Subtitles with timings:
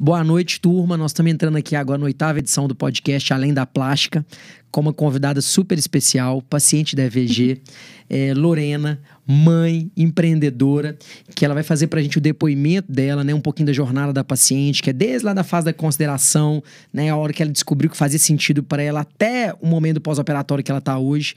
[0.00, 0.96] Boa noite, turma.
[0.96, 4.24] Nós estamos entrando aqui agora na oitava edição do podcast Além da Plástica,
[4.70, 7.60] com uma convidada super especial, paciente da EVG,
[8.08, 10.96] é, Lorena, mãe, empreendedora,
[11.34, 14.12] que ela vai fazer para a gente o depoimento dela, né, um pouquinho da jornada
[14.12, 16.62] da paciente, que é desde lá da fase da consideração,
[16.92, 20.62] né, a hora que ela descobriu que fazia sentido para ela até o momento pós-operatório
[20.62, 21.34] que ela está hoje.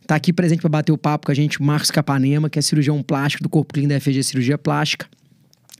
[0.00, 3.02] Está aqui presente para bater o papo com a gente, Marcos Capanema, que é cirurgião
[3.02, 5.06] plástico do Corpo Clínico da FG Cirurgia Plástica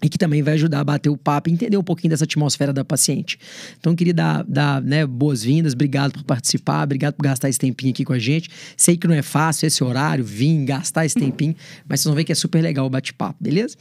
[0.03, 2.73] e que também vai ajudar a bater o papo e entender um pouquinho dessa atmosfera
[2.73, 3.39] da paciente.
[3.79, 8.05] Então, queria dar, dar né, boas-vindas, obrigado por participar, obrigado por gastar esse tempinho aqui
[8.05, 8.49] com a gente.
[8.77, 11.55] Sei que não é fácil esse horário, vir, gastar esse tempinho,
[11.89, 13.77] mas vocês vão ver que é super legal o bate-papo, beleza?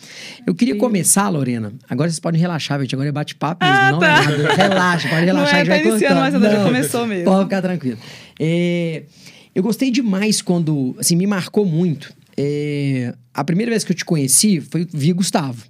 [0.45, 0.79] Eu queria Sim.
[0.79, 4.07] começar, Lorena, agora vocês podem relaxar, gente, agora é bate-papo mesmo, ah, não tá.
[4.07, 4.53] é nada.
[4.55, 7.25] Relaxa, pode relaxar, não é, tá vai iniciando, mas não, já começou mesmo.
[7.25, 7.97] Pode ficar tranquilo.
[8.39, 9.03] É,
[9.53, 12.13] eu gostei demais quando, assim, me marcou muito.
[12.37, 15.63] É, a primeira vez que eu te conheci foi via Gustavo.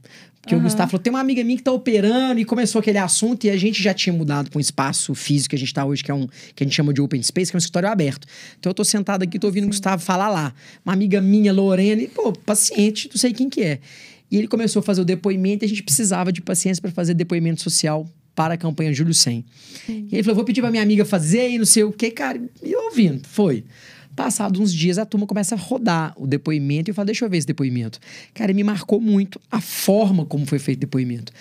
[0.47, 0.61] Que uhum.
[0.61, 3.49] o Gustavo falou: tem uma amiga minha que tá operando e começou aquele assunto e
[3.49, 6.09] a gente já tinha mudado para um espaço físico que a gente tá hoje, que
[6.09, 8.25] é um que a gente chama de open space, que é um escritório aberto.
[8.57, 10.53] Então eu tô sentado aqui, tô ouvindo o Gustavo falar lá.
[10.85, 13.79] Uma amiga minha, Lorena, e, pô, paciente, não sei quem que é.
[14.31, 17.13] E ele começou a fazer o depoimento e a gente precisava de paciência para fazer
[17.13, 19.45] depoimento social para a campanha Júlio 100.
[19.85, 20.07] Sim.
[20.11, 22.39] E ele falou: vou pedir pra minha amiga fazer e não sei o que, cara.
[22.63, 23.63] E eu ouvindo, foi.
[24.17, 27.29] Passados uns dias, a turma começa a rodar o depoimento e eu falo, deixa eu
[27.29, 27.99] ver esse depoimento.
[28.33, 31.31] Cara, me marcou muito a forma como foi feito o depoimento.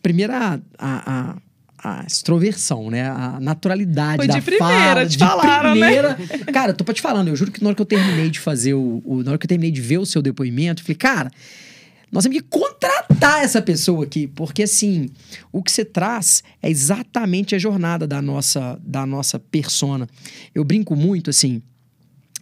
[0.00, 1.36] Primeiro, a, a,
[1.82, 3.08] a extroversão, né?
[3.08, 5.06] A naturalidade Foi da de primeira, fala.
[5.06, 5.86] Te de falaram, né?
[5.86, 6.16] primeira.
[6.16, 6.52] Né?
[6.52, 8.74] Cara, tô pra te falando, eu juro que na hora que eu terminei de fazer
[8.74, 9.24] o, o.
[9.24, 11.32] Na hora que eu terminei de ver o seu depoimento, eu falei, cara,
[12.12, 15.08] nós temos que contratar essa pessoa aqui, porque assim,
[15.50, 20.08] o que você traz é exatamente a jornada da nossa, da nossa persona.
[20.54, 21.60] Eu brinco muito, assim,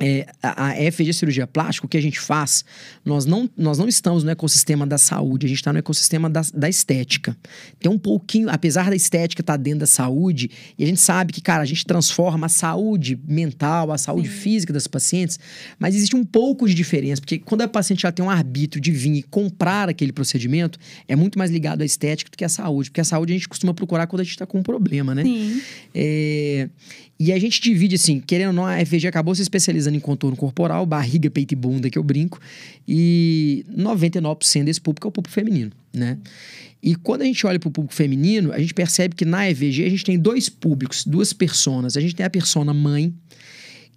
[0.00, 2.64] é, a, a FG Cirurgia Plástica, o que a gente faz,
[3.04, 6.42] nós não, nós não estamos no ecossistema da saúde, a gente está no ecossistema da,
[6.54, 7.36] da estética.
[7.78, 11.32] Tem um pouquinho, apesar da estética estar tá dentro da saúde, e a gente sabe
[11.32, 14.34] que, cara, a gente transforma a saúde mental, a saúde Sim.
[14.34, 15.38] física das pacientes,
[15.78, 18.92] mas existe um pouco de diferença, porque quando a paciente já tem um arbítrio de
[18.92, 22.90] vir e comprar aquele procedimento, é muito mais ligado à estética do que à saúde,
[22.90, 25.24] porque a saúde a gente costuma procurar quando a gente está com um problema, né?
[25.24, 25.60] Sim.
[25.94, 26.68] É,
[27.20, 30.36] e a gente divide assim, querendo ou não, a FG acabou se especializando em contorno
[30.36, 32.40] corporal, barriga, peito e bunda, que eu brinco.
[32.86, 36.16] E 99% desse público é o público feminino, né?
[36.80, 39.84] E quando a gente olha para o público feminino, a gente percebe que na EVG
[39.84, 41.96] a gente tem dois públicos, duas personas.
[41.96, 43.12] A gente tem a persona mãe,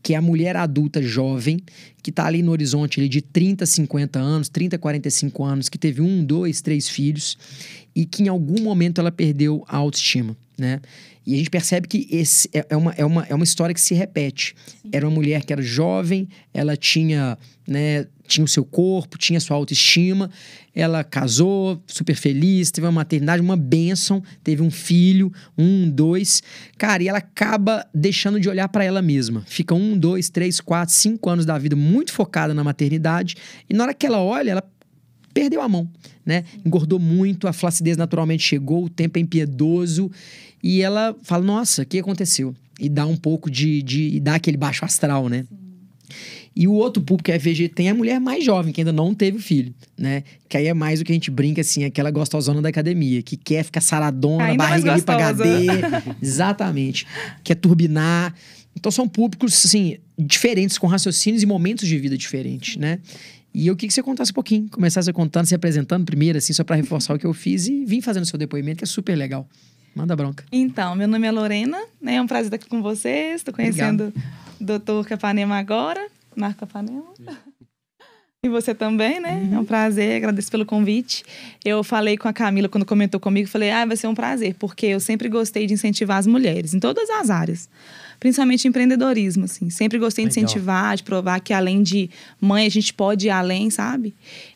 [0.01, 1.59] que é a mulher adulta jovem,
[2.01, 6.01] que está ali no horizonte ali, de 30, 50 anos, 30, 45 anos, que teve
[6.01, 7.37] um, dois, três filhos
[7.95, 10.79] e que em algum momento ela perdeu a autoestima, né?
[11.25, 13.81] E a gente percebe que esse é, é, uma, é, uma, é uma história que
[13.81, 14.55] se repete.
[14.65, 14.89] Sim.
[14.91, 19.57] Era uma mulher que era jovem, ela tinha, né, tinha o seu corpo, tinha sua
[19.57, 20.29] autoestima,
[20.73, 26.41] ela casou, super feliz, teve uma maternidade, uma bênção, teve um filho, um, dois.
[26.77, 29.43] Cara, e ela acaba deixando de olhar para ela mesma.
[29.47, 33.35] Fica um, dois, três, quatro, cinco anos da vida muito focada na maternidade.
[33.69, 34.63] E na hora que ela olha, ela
[35.33, 35.89] perdeu a mão,
[36.25, 36.43] né?
[36.65, 40.11] Engordou muito, a flacidez naturalmente chegou, o tempo é impiedoso.
[40.63, 42.55] E ela fala, nossa, o que aconteceu?
[42.79, 45.45] E dá um pouco de, de e dá aquele baixo astral, né?
[45.49, 45.61] Sim.
[46.55, 48.91] E o outro público que a FG tem é a mulher mais jovem, que ainda
[48.91, 50.23] não teve filho, né?
[50.49, 53.37] Que aí é mais o que a gente brinca, assim, aquela gostosona da academia, que
[53.37, 55.67] quer ficar saradona, ainda barriga ali pra HD.
[56.21, 57.07] exatamente.
[57.43, 58.35] Quer turbinar.
[58.75, 62.99] Então são públicos, assim, diferentes, com raciocínios e momentos de vida diferentes, né?
[63.53, 66.63] E eu queria que você contasse um pouquinho, começasse contando, se apresentando primeiro, assim, só
[66.63, 69.47] para reforçar o que eu fiz e vim fazendo seu depoimento, que é super legal.
[69.93, 70.45] Manda bronca.
[70.51, 72.15] Então, meu nome é Lorena, né?
[72.15, 73.41] É um prazer estar aqui com vocês.
[73.41, 74.31] Estou conhecendo Obrigado.
[74.59, 77.03] o doutor Capanema agora, Marco Capanema.
[78.43, 79.33] E você também, né?
[79.33, 79.55] Uhum.
[79.55, 81.23] É um prazer, agradeço pelo convite.
[81.63, 84.87] Eu falei com a Camila quando comentou comigo, falei: "Ah, vai ser um prazer, porque
[84.87, 87.69] eu sempre gostei de incentivar as mulheres em todas as áreas,
[88.21, 89.71] principalmente empreendedorismo, assim.
[89.71, 90.35] Sempre gostei Legal.
[90.35, 92.07] de incentivar, de provar que além de
[92.39, 94.13] mãe a gente pode ir além, sabe?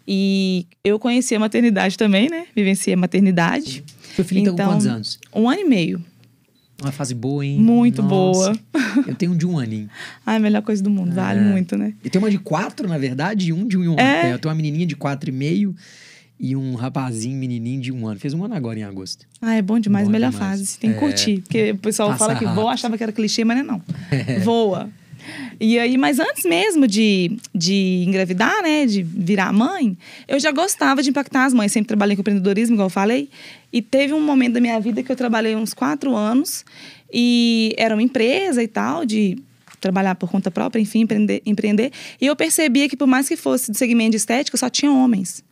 [0.08, 2.46] E eu conheci a maternidade também, né?
[2.56, 3.84] Vivenciei a maternidade.
[4.16, 5.20] Seu filho então, tá com quantos então, anos?
[5.34, 6.06] Um ano e meio.
[6.80, 7.58] Uma fase boa, hein?
[7.58, 8.54] Muito Nossa.
[8.54, 8.60] boa.
[9.08, 9.90] Eu tenho um de um aninho.
[10.24, 11.14] Ah, a melhor coisa do mundo.
[11.14, 11.16] É.
[11.16, 11.96] Vale muito, né?
[12.04, 14.00] E tem uma de quatro, na verdade, e um de um ano.
[14.00, 14.32] É.
[14.32, 15.76] Eu tenho uma menininha de quatro e meio
[16.40, 18.20] e um rapazinho, menininho de um ano.
[18.20, 19.26] Fez um ano agora em agosto.
[19.42, 20.06] Ah, é bom demais.
[20.06, 20.60] Bom melhor demais.
[20.60, 20.78] fase.
[20.78, 21.00] Tem que é.
[21.00, 21.42] curtir.
[21.42, 23.82] Porque o pessoal Passa fala que voa, achava que era clichê, mas não é não.
[24.44, 24.90] Voa.
[25.60, 29.98] E aí, mas antes mesmo de, de engravidar, né, de virar mãe,
[30.28, 31.72] eu já gostava de impactar as mães.
[31.72, 33.30] Sempre trabalhei com empreendedorismo, igual eu falei.
[33.72, 36.66] E teve um momento da minha vida que eu trabalhei uns quatro anos
[37.12, 39.38] e era uma empresa e tal, de
[39.80, 41.92] trabalhar por conta própria, enfim, empreender, empreender.
[42.20, 45.44] E eu percebia que por mais que fosse do segmento de estética, só tinha homens.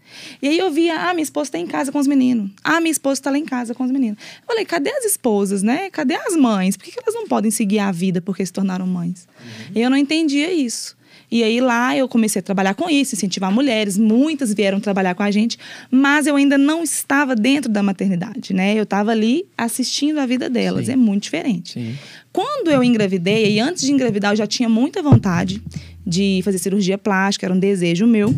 [0.42, 2.51] E aí eu via, ah, minha esposa tá em casa com os meninos.
[2.63, 4.18] Ah, minha esposa tá lá em casa com os meninos.
[4.42, 5.89] Eu falei, cadê as esposas, né?
[5.89, 6.77] Cadê as mães?
[6.77, 9.27] Por que, que elas não podem seguir a vida porque se tornaram mães?
[9.39, 9.71] Uhum.
[9.75, 10.95] Eu não entendia isso.
[11.33, 15.24] E aí lá eu comecei a trabalhar com isso, incentivar mulheres, muitas vieram trabalhar com
[15.24, 15.57] a gente,
[15.89, 18.77] mas eu ainda não estava dentro da maternidade, né?
[18.77, 20.92] Eu estava ali assistindo a vida delas, Sim.
[20.92, 21.74] é muito diferente.
[21.74, 21.95] Sim.
[22.31, 25.59] Quando eu engravidei, e antes de engravidar eu já tinha muita vontade
[26.06, 28.31] de fazer cirurgia plástica, era um desejo meu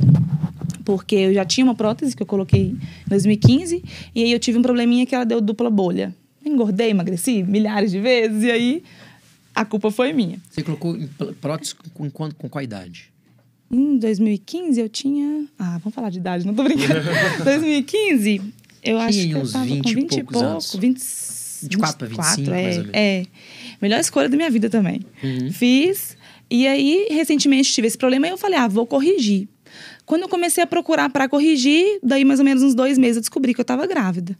[0.85, 3.83] porque eu já tinha uma prótese que eu coloquei em 2015
[4.13, 6.15] e aí eu tive um probleminha que ela deu dupla bolha.
[6.45, 8.83] Engordei, emagreci milhares de vezes e aí
[9.53, 10.39] a culpa foi minha.
[10.49, 10.95] Você colocou
[11.41, 13.11] prótese com, com, com qual idade?
[13.71, 15.47] Em 2015 eu tinha.
[15.57, 17.01] Ah, vamos falar de idade, não tô brincando.
[17.43, 18.41] 2015,
[18.83, 20.39] eu acho que eu tava 20 com 20 e pouco.
[20.39, 20.75] Anos.
[20.75, 20.99] 20,
[21.63, 22.95] 24 para 25, é, mais ou menos.
[22.95, 23.25] É.
[23.81, 25.01] Melhor escolha da minha vida também.
[25.23, 25.51] Uhum.
[25.51, 26.15] Fiz.
[26.49, 29.47] E aí, recentemente, tive esse problema e eu falei, ah, vou corrigir.
[30.05, 33.21] Quando eu comecei a procurar para corrigir, daí mais ou menos uns dois meses eu
[33.21, 34.37] descobri que eu tava grávida.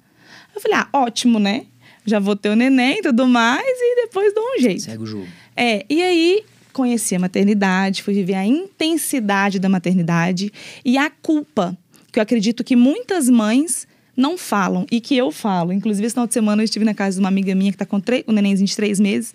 [0.54, 1.66] Eu falei, ah, ótimo, né?
[2.06, 4.84] já vou ter o neném e tudo mais, e depois dou um jeito.
[4.84, 5.28] Segue o jogo.
[5.56, 10.52] É, e aí conheci a maternidade, fui viver a intensidade da maternidade
[10.84, 11.76] e a culpa,
[12.12, 15.74] que eu acredito que muitas mães não falam e que eu falo.
[15.74, 17.86] Inclusive, esse final de semana eu estive na casa de uma amiga minha que está
[17.86, 19.34] com um nenenzinho de três meses.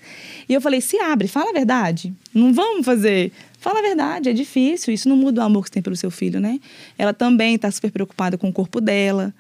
[0.48, 2.12] E eu falei: se abre, fala a verdade.
[2.32, 3.32] Não vamos fazer.
[3.60, 4.92] Fala a verdade, é difícil.
[4.92, 6.58] Isso não muda o amor que você tem pelo seu filho, né?
[6.98, 9.32] Ela também está super preocupada com o corpo dela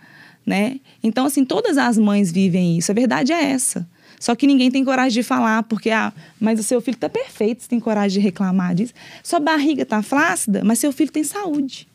[0.44, 0.80] né?
[1.02, 2.90] Então, assim, todas as mães vivem isso.
[2.90, 3.86] A verdade é essa.
[4.18, 7.62] Só que ninguém tem coragem de falar, porque, ah, mas o seu filho está perfeito,
[7.62, 8.92] você tem coragem de reclamar disso.
[9.22, 11.88] Sua barriga está flácida, mas seu filho tem saúde,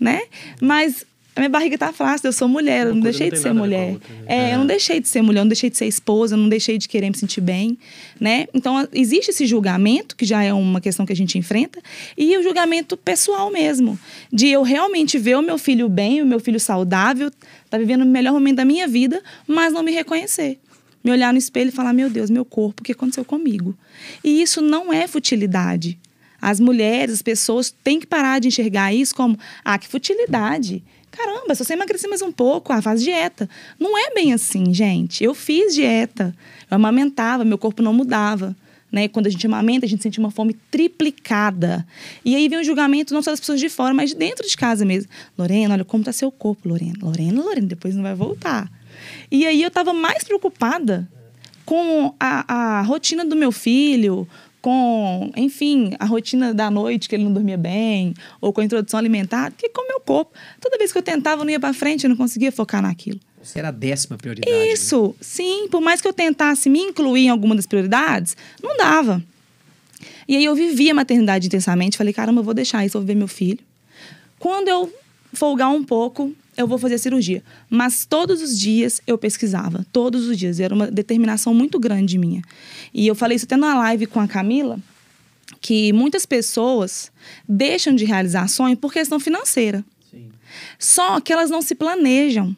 [0.00, 0.22] né?
[0.60, 1.04] Mas
[1.36, 3.92] a minha barriga tá flácida, eu sou mulher, eu não deixei não de ser mulher.
[3.92, 4.24] Outra, né?
[4.26, 6.38] é, é, eu não deixei de ser mulher, eu não deixei de ser esposa, eu
[6.38, 7.76] não deixei de querer me sentir bem,
[8.18, 8.46] né?
[8.54, 11.78] Então, existe esse julgamento, que já é uma questão que a gente enfrenta,
[12.16, 13.98] e o julgamento pessoal mesmo,
[14.32, 17.30] de eu realmente ver o meu filho bem, o meu filho saudável,
[17.68, 20.58] tá vivendo o melhor momento da minha vida, mas não me reconhecer.
[21.04, 23.76] Me olhar no espelho e falar: meu Deus, meu corpo, o que aconteceu comigo?
[24.24, 25.98] E isso não é futilidade.
[26.40, 30.82] As mulheres, as pessoas têm que parar de enxergar isso como: ah, que futilidade.
[31.16, 33.48] Caramba, se você emagrecer mais um pouco, ah, faz dieta.
[33.80, 35.24] Não é bem assim, gente.
[35.24, 36.34] Eu fiz dieta.
[36.70, 38.54] Eu amamentava, meu corpo não mudava.
[38.92, 39.08] Né?
[39.08, 41.86] Quando a gente amamenta, a gente sente uma fome triplicada.
[42.24, 44.56] E aí vem o julgamento não só das pessoas de fora, mas de dentro de
[44.56, 45.10] casa mesmo.
[45.38, 46.94] Lorena, olha como está seu corpo, Lorena.
[47.00, 48.70] Lorena, Lorena, depois não vai voltar.
[49.30, 51.08] E aí eu estava mais preocupada
[51.64, 54.28] com a, a rotina do meu filho,
[54.60, 58.98] com, enfim, a rotina da noite que ele não dormia bem, ou com a introdução
[58.98, 60.32] alimentar, que com o meu corpo.
[60.60, 63.20] Toda vez que eu tentava, eu não ia para frente, eu não conseguia focar naquilo.
[63.42, 64.50] Você era a décima prioridade.
[64.50, 64.72] Né?
[64.72, 65.14] Isso, né?
[65.20, 65.68] sim.
[65.68, 69.22] Por mais que eu tentasse me incluir em alguma das prioridades, não dava.
[70.26, 71.96] E aí eu vivia a maternidade intensamente.
[71.96, 73.60] Falei, caramba, eu vou deixar isso, eu vou ver meu filho.
[74.38, 74.92] Quando eu
[75.32, 77.42] folgar um pouco, eu vou fazer a cirurgia.
[77.68, 80.60] Mas todos os dias eu pesquisava, todos os dias.
[80.60, 82.42] Era uma determinação muito grande minha.
[82.92, 84.78] E eu falei isso até na live com a Camila,
[85.60, 87.10] que muitas pessoas
[87.48, 89.84] deixam de realizar sonho por questão financeira.
[90.10, 90.30] Sim.
[90.78, 92.56] Só que elas não se planejam.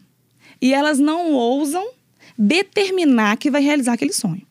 [0.61, 1.91] E elas não ousam
[2.37, 4.43] determinar que vai realizar aquele sonho.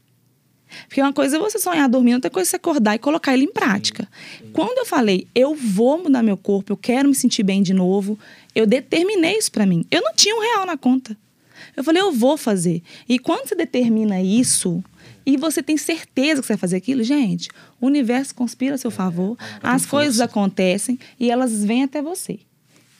[0.87, 3.45] Porque uma coisa é você sonhar dormindo, outra coisa é você acordar e colocar ele
[3.45, 4.03] em prática.
[4.03, 4.51] Sim, sim.
[4.51, 8.17] Quando eu falei, eu vou mudar meu corpo, eu quero me sentir bem de novo,
[8.57, 9.85] eu determinei isso para mim.
[9.91, 11.15] Eu não tinha um real na conta.
[11.75, 12.81] Eu falei, eu vou fazer.
[13.07, 14.83] E quando você determina isso
[15.23, 18.89] e você tem certeza que você vai fazer aquilo, gente, o universo conspira a seu
[18.89, 22.39] favor, é, as coisas acontecem e elas vêm até você.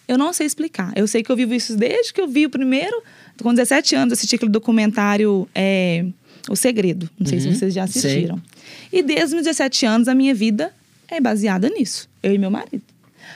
[0.07, 0.93] Eu não sei explicar.
[0.95, 3.01] Eu sei que eu vivo isso desde que eu vi o primeiro,
[3.41, 5.49] com 17 anos, assisti aquele documentário.
[5.55, 6.05] É,
[6.47, 7.09] o Segredo.
[7.19, 8.39] Não sei uhum, se vocês já assistiram.
[8.89, 8.99] Sei.
[8.99, 10.71] E desde os 17 anos, a minha vida
[11.07, 12.07] é baseada nisso.
[12.21, 12.83] Eu e meu marido.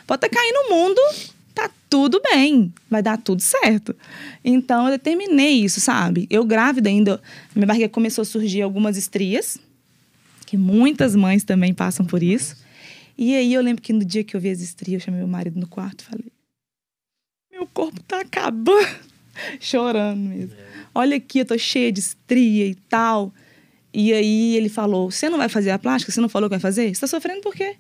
[0.08, 1.02] Pode estar caindo no mundo,
[1.54, 2.74] tá tudo bem.
[2.90, 3.96] Vai dar tudo certo.
[4.44, 6.28] Então, eu determinei isso, sabe?
[6.30, 7.22] Eu grávida ainda,
[7.56, 9.58] minha barriga começou a surgir algumas estrias,
[10.46, 12.58] que muitas mães também passam por isso.
[13.18, 15.28] E aí, eu lembro que no dia que eu vi as estrias, eu chamei meu
[15.28, 16.32] marido no quarto e falei:
[17.52, 18.88] Meu corpo tá acabando.
[19.60, 20.56] Chorando mesmo.
[20.94, 23.34] Olha aqui, eu tô cheia de estria e tal.
[23.94, 26.12] E aí ele falou: Você não vai fazer a plástica?
[26.12, 26.94] Você não falou que vai fazer?
[26.94, 27.76] Você tá sofrendo por quê?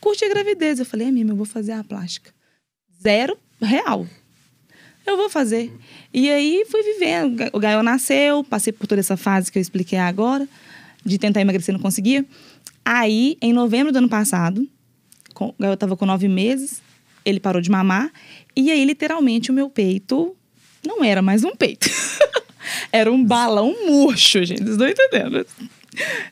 [0.00, 0.78] Curte a gravidez.
[0.78, 2.35] Eu falei: É mesmo, eu vou fazer a plástica.
[3.06, 4.04] Zero real.
[5.06, 5.72] Eu vou fazer.
[6.12, 7.40] E aí fui vivendo.
[7.52, 10.48] O Gael nasceu, passei por toda essa fase que eu expliquei agora,
[11.04, 12.26] de tentar emagrecer não conseguia.
[12.84, 14.68] Aí, em novembro do ano passado,
[15.38, 16.82] o Gael estava com nove meses,
[17.24, 18.10] ele parou de mamar.
[18.56, 20.34] E aí, literalmente, o meu peito
[20.84, 21.88] não era mais um peito.
[22.90, 24.64] era um balão murcho, gente.
[24.64, 25.46] Vocês estão entendendo?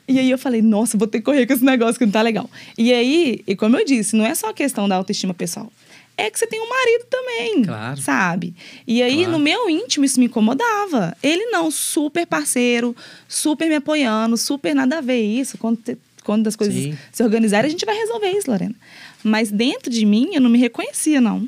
[0.05, 2.21] E aí eu falei, nossa, vou ter que correr com esse negócio que não tá
[2.21, 2.49] legal.
[2.77, 5.71] E aí, e como eu disse, não é só a questão da autoestima pessoal.
[6.17, 8.01] É que você tem um marido também, Claro.
[8.01, 8.53] sabe?
[8.87, 9.31] E aí, Claro.
[9.33, 11.15] no meu íntimo, isso me incomodava.
[11.21, 12.95] Ele não, super parceiro,
[13.27, 15.57] super me apoiando, super nada a ver isso.
[15.57, 16.97] Quando, te- quando as coisas Sim.
[17.11, 18.75] se organizarem, a gente vai resolver isso, Lorena.
[19.23, 21.47] Mas dentro de mim, eu não me reconhecia, não.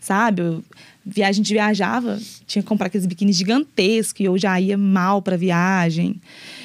[0.00, 0.42] Sabe?
[0.42, 0.64] Eu,
[1.04, 5.20] viagem, a gente viajava, tinha que comprar aqueles biquínis gigantescos e eu já ia mal
[5.22, 6.20] pra viagem.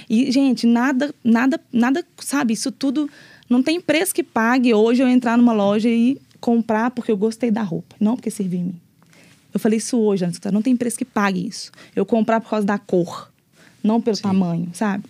[0.09, 2.53] E, gente, nada, nada, nada, sabe?
[2.53, 3.09] Isso tudo
[3.49, 7.51] não tem preço que pague hoje eu entrar numa loja e comprar porque eu gostei
[7.51, 8.81] da roupa, não porque serviu em mim.
[9.53, 11.71] Eu falei isso hoje, antes, não tem preço que pague isso.
[11.95, 13.31] Eu comprar por causa da cor,
[13.83, 14.23] não pelo Sim.
[14.23, 15.05] tamanho, sabe?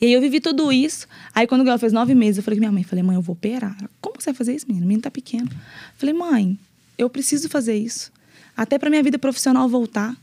[0.00, 1.06] E aí eu vivi tudo isso.
[1.34, 3.22] Aí quando o Gael fez nove meses, eu falei com minha mãe, falei, mãe, eu
[3.22, 3.76] vou operar.
[4.00, 4.84] Como você vai fazer isso, menina?
[4.84, 5.48] O menino tá pequeno.
[5.96, 6.58] Falei, mãe,
[6.98, 8.12] eu preciso fazer isso.
[8.56, 10.16] Até pra minha vida profissional voltar.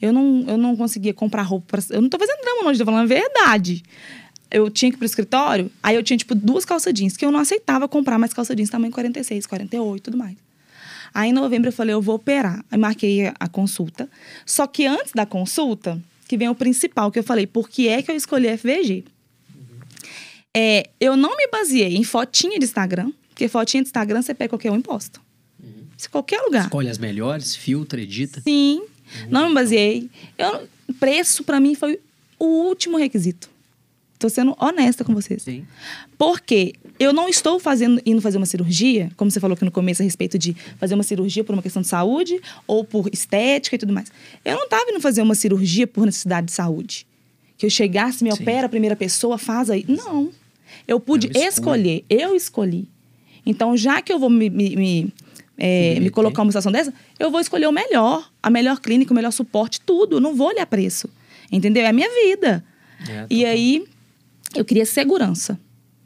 [0.00, 1.66] Eu não, eu não conseguia comprar roupa.
[1.66, 1.82] Pra...
[1.90, 3.82] Eu não tô fazendo drama, não, eu tô falando a verdade.
[4.50, 7.30] Eu tinha que ir pro escritório, aí eu tinha, tipo, duas calça jeans, que eu
[7.30, 10.36] não aceitava comprar mais calça jeans tamanho 46, 48 e tudo mais.
[11.12, 12.64] Aí em novembro eu falei, eu vou operar.
[12.70, 14.08] Aí marquei a, consulta.
[14.44, 18.02] Só que antes da consulta, que vem o principal, que eu falei, por que é
[18.02, 19.04] que eu escolhi FVG?
[20.56, 24.50] É, eu não me baseei em fotinha de Instagram, porque fotinha de Instagram você pega
[24.50, 25.20] qualquer um e posta.
[25.96, 26.64] Isso em qualquer lugar.
[26.64, 28.40] Escolhe as melhores, filtra, edita.
[28.40, 28.84] Sim,
[29.28, 30.08] não me baseei.
[30.36, 30.68] Eu,
[31.00, 31.98] preço, pra mim, foi
[32.38, 33.50] o último requisito.
[34.18, 35.42] Tô sendo honesta com vocês.
[35.42, 35.64] Sim.
[36.16, 40.02] Porque eu não estou fazendo, indo fazer uma cirurgia, como você falou aqui no começo
[40.02, 43.78] a respeito de fazer uma cirurgia por uma questão de saúde ou por estética e
[43.78, 44.10] tudo mais.
[44.44, 47.06] Eu não estava indo fazer uma cirurgia por necessidade de saúde.
[47.56, 48.42] Que eu chegasse, me Sim.
[48.42, 49.84] opera a primeira pessoa, faz aí.
[49.86, 50.30] Não.
[50.86, 51.48] Eu pude É uma escolha.
[51.48, 52.88] escolher, eu escolhi.
[53.46, 55.14] Então, já que eu vou me, me, me,
[55.56, 59.14] é, me colocar numa situação dessa, eu vou escolher o melhor, a melhor clínica, o
[59.16, 60.16] melhor suporte, tudo.
[60.16, 61.08] Eu não vou olhar preço.
[61.50, 61.84] Entendeu?
[61.84, 62.64] É a minha vida.
[63.08, 63.84] É, E aí,
[64.54, 65.58] eu queria segurança.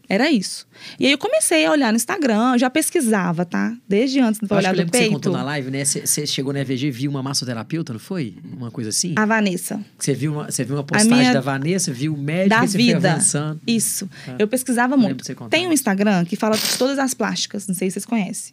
[0.08, 0.66] Era isso.
[1.00, 3.74] E aí eu comecei a olhar no Instagram, eu já pesquisava, tá?
[3.88, 5.14] Desde antes acho olhar do lembro que você peito.
[5.14, 5.84] contou na live, né?
[5.86, 8.36] Você chegou na EVG e viu uma massoterapeuta, não foi?
[8.52, 9.14] Uma coisa assim?
[9.16, 9.80] A Vanessa.
[9.98, 13.12] Você viu uma, viu uma postagem minha- da Vanessa, viu o médico da vida.
[13.12, 13.60] avançando.
[13.66, 14.06] Isso.
[14.28, 14.36] Ah.
[14.38, 15.24] Eu pesquisava muito.
[15.48, 15.72] Tem um.
[15.72, 18.52] Instagram que fala de todas as plásticas, não sei se vocês conhecem.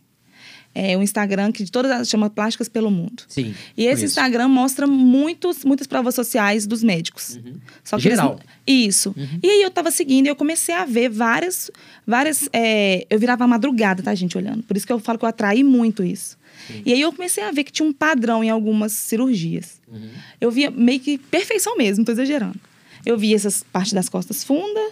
[0.74, 3.24] É um Instagram que de todas as chama Plásticas pelo Mundo.
[3.28, 3.56] Sim.
[3.76, 4.06] E esse conheço.
[4.06, 7.40] Instagram mostra muitos, muitas provas sociais dos médicos.
[7.84, 8.34] Só que eles Geral.
[8.36, 9.14] não- Isso.
[9.42, 11.72] E aí eu tava seguindo e eu comecei a ver várias.
[12.06, 14.62] várias é, eu virava madrugada, tá, gente, olhando.
[14.64, 16.38] Por isso que eu falo que eu atraí muito isso.
[16.86, 19.82] E aí eu comecei a ver que tinha um padrão em algumas cirurgias.
[19.92, 20.10] Uhum.
[20.40, 22.60] Eu via meio que perfeição mesmo, não tô exagerando.
[23.06, 24.92] Eu vi essas partes das costas funda,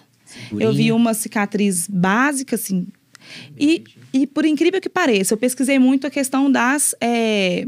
[0.60, 2.88] eu vi uma cicatriz básica, assim.
[3.60, 7.66] E, e por incrível que pareça, eu pesquisei muito a questão das é,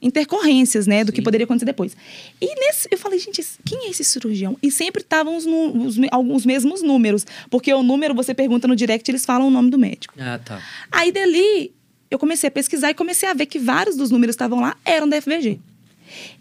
[0.00, 1.04] intercorrências, né?
[1.04, 1.24] Do que Sim.
[1.24, 1.96] poderia acontecer depois.
[2.40, 4.56] E nesse, eu falei, gente, quem é esse cirurgião?
[4.62, 7.26] E sempre estavam os, os alguns mesmos números.
[7.50, 10.14] Porque o número, você pergunta no direct, eles falam o nome do médico.
[10.18, 10.62] Ah, tá.
[10.90, 11.72] Aí dali,
[12.10, 14.76] eu comecei a pesquisar e comecei a ver que vários dos números que estavam lá
[14.84, 15.58] eram da FVG.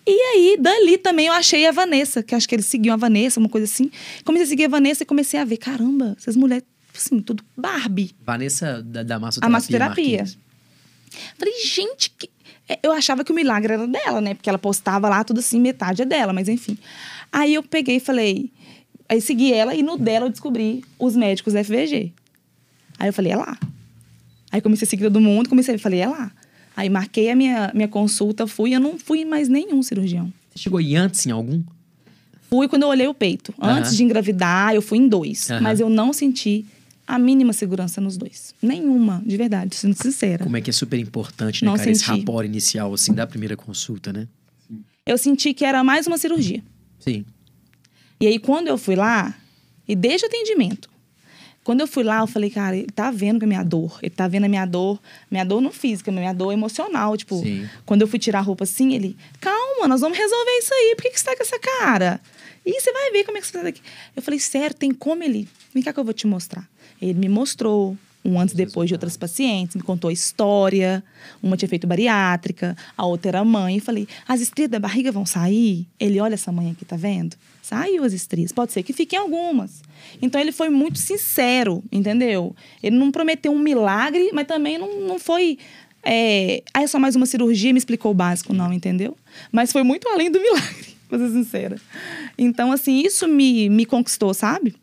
[0.05, 3.39] E aí, dali também eu achei a Vanessa, que acho que eles seguiam a Vanessa,
[3.39, 3.91] uma coisa assim.
[4.23, 6.63] Comecei a seguir a Vanessa e comecei a ver, caramba, essas mulheres,
[6.97, 8.15] assim, tudo Barbie.
[8.25, 9.47] Vanessa da, da massoterapia.
[9.47, 10.17] A massoterapia.
[10.17, 10.47] Marquinhos.
[11.37, 12.29] Falei, gente, que...
[12.67, 14.33] é, eu achava que o milagre era dela, né?
[14.33, 16.77] Porque ela postava lá tudo assim, metade é dela, mas enfim.
[17.31, 18.51] Aí eu peguei e falei,
[19.07, 22.13] aí segui ela e no dela eu descobri os médicos da FVG.
[22.99, 23.57] Aí eu falei, é lá.
[24.51, 26.31] Aí comecei a seguir todo mundo, comecei a falei, é lá.
[26.75, 30.31] Aí marquei a minha, minha consulta, fui, eu não fui em mais nenhum cirurgião.
[30.53, 31.61] Você chegou aí antes em algum?
[32.49, 33.53] Fui quando eu olhei o peito.
[33.59, 33.79] Aham.
[33.79, 35.49] Antes de engravidar, eu fui em dois.
[35.49, 35.61] Aham.
[35.61, 36.65] Mas eu não senti
[37.07, 38.53] a mínima segurança nos dois.
[38.61, 40.43] Nenhuma, de verdade, sendo sincera.
[40.43, 41.89] Como é que é super importante, né, Não cara?
[41.89, 42.19] Esse senti.
[42.19, 44.27] rapport inicial, assim, da primeira consulta, né?
[45.05, 46.61] Eu senti que era mais uma cirurgia.
[46.99, 47.23] Sim.
[48.19, 49.33] E aí, quando eu fui lá,
[49.87, 50.89] e desde o atendimento,
[51.63, 53.99] quando eu fui lá, eu falei, cara, ele tá vendo que a minha dor.
[54.01, 54.99] Ele tá vendo a minha dor,
[55.31, 57.15] minha dor não física, minha dor emocional.
[57.15, 57.69] Tipo, Sim.
[57.85, 60.95] quando eu fui tirar a roupa assim, ele, calma, nós vamos resolver isso aí.
[60.95, 62.19] Por que, que você tá com essa cara?
[62.65, 63.81] E você vai ver como é que você tá daqui.
[64.15, 65.47] Eu falei, sério, tem como ele?
[65.73, 66.67] Vem cá que eu vou te mostrar.
[67.01, 67.97] Ele me mostrou.
[68.25, 71.01] Um antes e depois de outras pacientes, me contou a história.
[71.41, 73.77] Uma tinha feito bariátrica, a outra era mãe.
[73.77, 75.87] E falei, as estrias da barriga vão sair?
[75.97, 77.37] Ele, olha essa mãe aqui, tá vendo?
[77.61, 78.51] Saiu as estrias.
[78.51, 79.81] Pode ser que fiquem algumas.
[80.21, 82.55] Então ele foi muito sincero, entendeu?
[82.81, 85.57] Ele não prometeu um milagre, mas também não, não foi.
[86.03, 89.17] É, ah, é só mais uma cirurgia, me explicou o básico, não, entendeu?
[89.51, 91.75] Mas foi muito além do milagre, pra ser sincera.
[92.37, 94.73] Então, assim, isso me, me conquistou, sabe?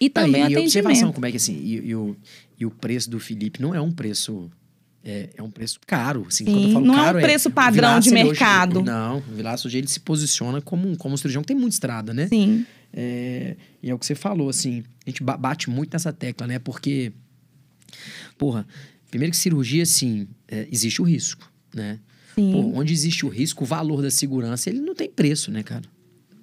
[0.00, 1.14] E também Ah, e observação, atendimento.
[1.14, 2.16] como é que assim, e, e o,
[2.58, 4.50] e o preço do Felipe não é um preço.
[5.04, 6.26] É, é um preço caro.
[6.28, 8.20] Assim, Sim, quando eu falo não é um caro, preço o padrão Vilaça, de ele
[8.20, 8.82] hoje- mercado.
[8.82, 11.74] não, o Vilaça hoje ele se posiciona como, um- como um cirurgião que tem muita
[11.74, 12.26] estrada, né?
[12.28, 12.66] Sim.
[12.92, 16.46] É, e é o que você falou, assim, a gente ba- bate muito nessa tecla,
[16.46, 16.58] né?
[16.58, 17.12] Porque,
[18.38, 18.66] porra,
[19.10, 21.98] Primeiro que cirurgia, sim, é, existe o risco, né?
[22.36, 22.52] Sim.
[22.52, 25.82] Pô, onde existe o risco, o valor da segurança, ele não tem preço, né, cara?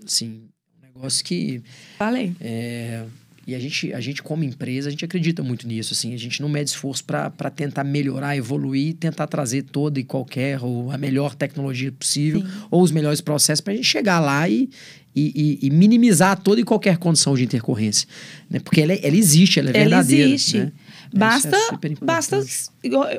[0.05, 0.41] Assim,
[0.83, 1.63] um negócio que...
[1.97, 2.35] Falei.
[2.41, 3.05] É,
[3.47, 5.93] e a gente, a gente, como empresa, a gente acredita muito nisso.
[5.93, 10.61] Assim, a gente não mede esforço para tentar melhorar, evoluir, tentar trazer toda e qualquer,
[10.61, 12.47] ou a melhor tecnologia possível, Sim.
[12.69, 14.69] ou os melhores processos para a gente chegar lá e,
[15.15, 18.05] e, e, minimizar toda e qualquer condição de intercorrência.
[18.49, 18.59] Né?
[18.59, 20.29] Porque ela, ela existe, ela é Ela verdadeira.
[20.29, 20.57] existe.
[20.57, 20.71] Né?
[21.13, 22.45] Basta, é basta.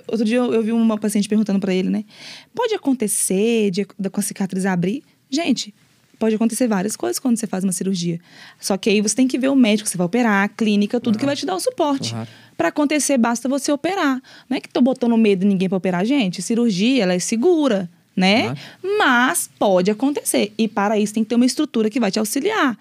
[0.06, 2.04] Outro dia eu, eu vi uma paciente perguntando pra ele, né?
[2.54, 5.02] Pode acontecer de, a cicatriz abrir?
[5.30, 5.74] Gente,
[6.18, 8.20] pode acontecer várias coisas quando você faz uma cirurgia.
[8.60, 11.00] Só que aí você tem que ver o médico que você vai operar, a clínica,
[11.00, 12.10] tudo que vai te dar o suporte.
[12.10, 12.28] Claro.
[12.56, 14.20] Pra acontecer, basta você operar.
[14.50, 16.42] Não é que tô botando medo em ninguém pra operar, gente.
[16.42, 18.42] Cirurgia, ela é segura, né?
[18.42, 18.58] Claro.
[18.98, 20.52] Mas pode acontecer.
[20.58, 22.76] E para isso tem que ter uma estrutura que vai te auxiliar.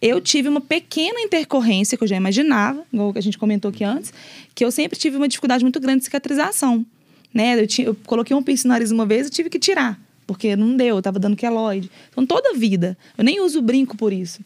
[0.00, 4.14] Eu tive uma pequena intercorrência que eu já imaginava, igual a gente comentou aqui antes,
[4.54, 6.86] que eu sempre tive uma dificuldade muito grande de cicatrização.
[7.32, 7.60] Né?
[7.60, 10.54] Eu, tinha, eu coloquei um piercing no nariz uma vez e tive que tirar, porque
[10.54, 11.90] não deu, eu tava dando queloide.
[12.12, 14.40] Então toda a vida, eu nem uso brinco por isso.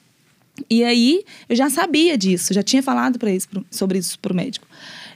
[0.71, 4.65] E aí eu já sabia disso, já tinha falado para isso, sobre isso pro médico.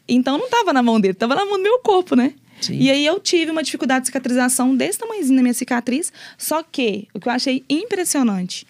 [0.09, 2.35] Então não tava na mão dele, tava na mão do meu corpo, né?
[2.61, 2.79] Sim.
[2.81, 7.07] E aí eu tive uma dificuldade de cicatrização desse tamanhozinho na minha cicatriz, só que
[7.15, 8.67] o que eu achei impressionante,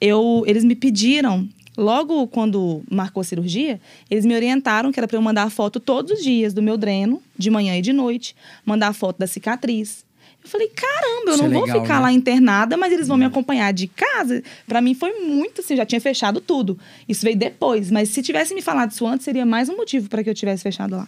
[0.00, 5.16] eu, eles me pediram, logo quando marcou a cirurgia, eles me orientaram que era para
[5.16, 8.36] eu mandar a foto todos os dias do meu dreno, de manhã e de noite,
[8.64, 10.04] mandar a foto da cicatriz.
[10.42, 12.00] Eu falei, caramba, eu Isso não é vou legal, ficar né?
[12.00, 14.42] lá internada, mas eles vão me acompanhar de casa.
[14.66, 16.78] Pra mim foi muito assim, já tinha fechado tudo.
[17.08, 20.24] Isso veio depois, mas se tivesse me falado isso antes, seria mais um motivo para
[20.24, 21.06] que eu tivesse fechado lá.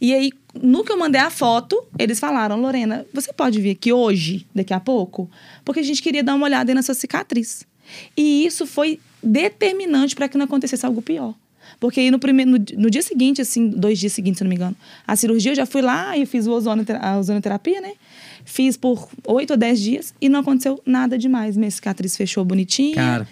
[0.00, 3.92] E aí, no que eu mandei a foto, eles falaram: Lorena, você pode vir aqui
[3.92, 5.30] hoje, daqui a pouco?
[5.64, 7.64] Porque a gente queria dar uma olhada aí na sua cicatriz.
[8.16, 11.34] E isso foi determinante para que não acontecesse algo pior.
[11.80, 14.56] Porque aí no, primeiro, no, no dia seguinte, assim, dois dias seguintes, se não me
[14.56, 14.76] engano,
[15.06, 17.92] a cirurgia eu já fui lá e fiz o ozono, a ozonoterapia, né?
[18.44, 21.56] Fiz por oito ou dez dias e não aconteceu nada demais.
[21.56, 22.94] Minha cicatriz fechou bonitinha.
[22.94, 23.28] Cara,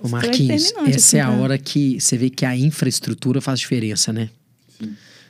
[0.00, 3.60] o Marquinhos, essa é assim, a pra- hora que você vê que a infraestrutura faz
[3.60, 4.30] diferença, né?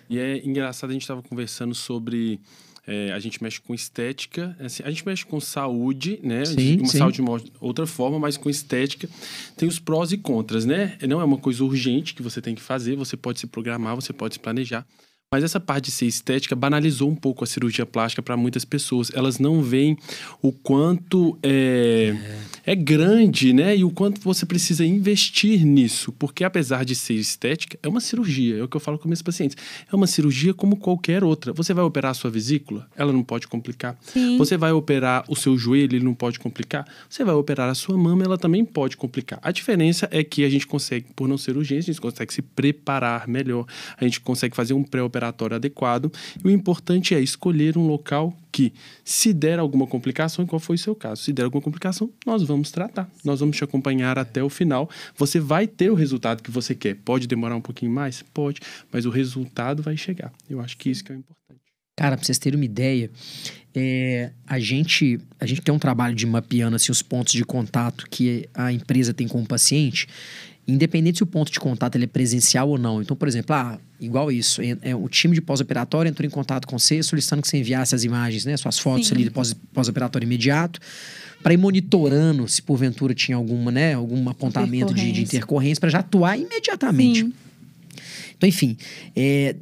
[0.08, 2.38] E é engraçado, a gente estava conversando sobre.
[2.86, 6.44] é, a gente mexe com estética, assim, a gente mexe com saúde, né?
[6.44, 6.98] Sim, uma sim.
[6.98, 9.08] saúde de uma outra forma, mas com estética
[9.56, 10.96] tem os prós e contras, né?
[11.08, 14.12] Não é uma coisa urgente que você tem que fazer, você pode se programar, você
[14.12, 14.86] pode se planejar.
[15.28, 19.10] Mas essa parte de ser estética banalizou um pouco a cirurgia plástica para muitas pessoas.
[19.12, 19.98] Elas não veem
[20.40, 22.14] o quanto é,
[22.64, 23.76] é grande, né?
[23.76, 26.12] E o quanto você precisa investir nisso.
[26.12, 28.58] Porque apesar de ser estética, é uma cirurgia.
[28.58, 29.56] É o que eu falo com meus pacientes.
[29.92, 31.52] É uma cirurgia como qualquer outra.
[31.54, 33.98] Você vai operar a sua vesícula, ela não pode complicar.
[34.02, 34.38] Sim.
[34.38, 36.86] Você vai operar o seu joelho, ele não pode complicar.
[37.10, 39.40] Você vai operar a sua mama, ela também pode complicar.
[39.42, 42.42] A diferença é que a gente consegue, por não ser urgente, a gente consegue se
[42.42, 43.66] preparar melhor.
[43.96, 46.12] A gente consegue fazer um pré-operatório adequado.
[46.44, 48.72] E o importante é escolher um local que,
[49.04, 51.22] se der alguma complicação, e qual foi o seu caso?
[51.22, 53.10] Se der alguma complicação, nós vamos tratar.
[53.24, 54.88] Nós vamos te acompanhar até o final.
[55.16, 56.96] Você vai ter o resultado que você quer.
[56.96, 58.22] Pode demorar um pouquinho mais?
[58.34, 58.60] Pode.
[58.90, 60.32] Mas o resultado vai chegar.
[60.48, 61.60] Eu acho que isso que é o importante.
[61.98, 63.10] Cara, pra vocês terem uma ideia,
[63.74, 68.06] é, a, gente, a gente tem um trabalho de mapeando assim, os pontos de contato
[68.10, 70.06] que a empresa tem com o paciente,
[70.66, 73.00] independente se o ponto de contato ele é presencial ou não.
[73.00, 76.78] Então, por exemplo, ah, igual isso, é, o time de pós-operatório entrou em contato com
[76.78, 79.14] você solicitando que você enviasse as imagens, né, suas fotos Sim.
[79.14, 80.80] ali de pós- pós-operatório imediato,
[81.42, 85.36] para ir monitorando se porventura tinha alguma, né, algum apontamento de, de Intercorrência.
[85.36, 87.20] intercorrência, para já atuar imediatamente.
[87.20, 87.32] Sim.
[88.36, 88.76] Então, enfim,
[89.14, 89.54] é,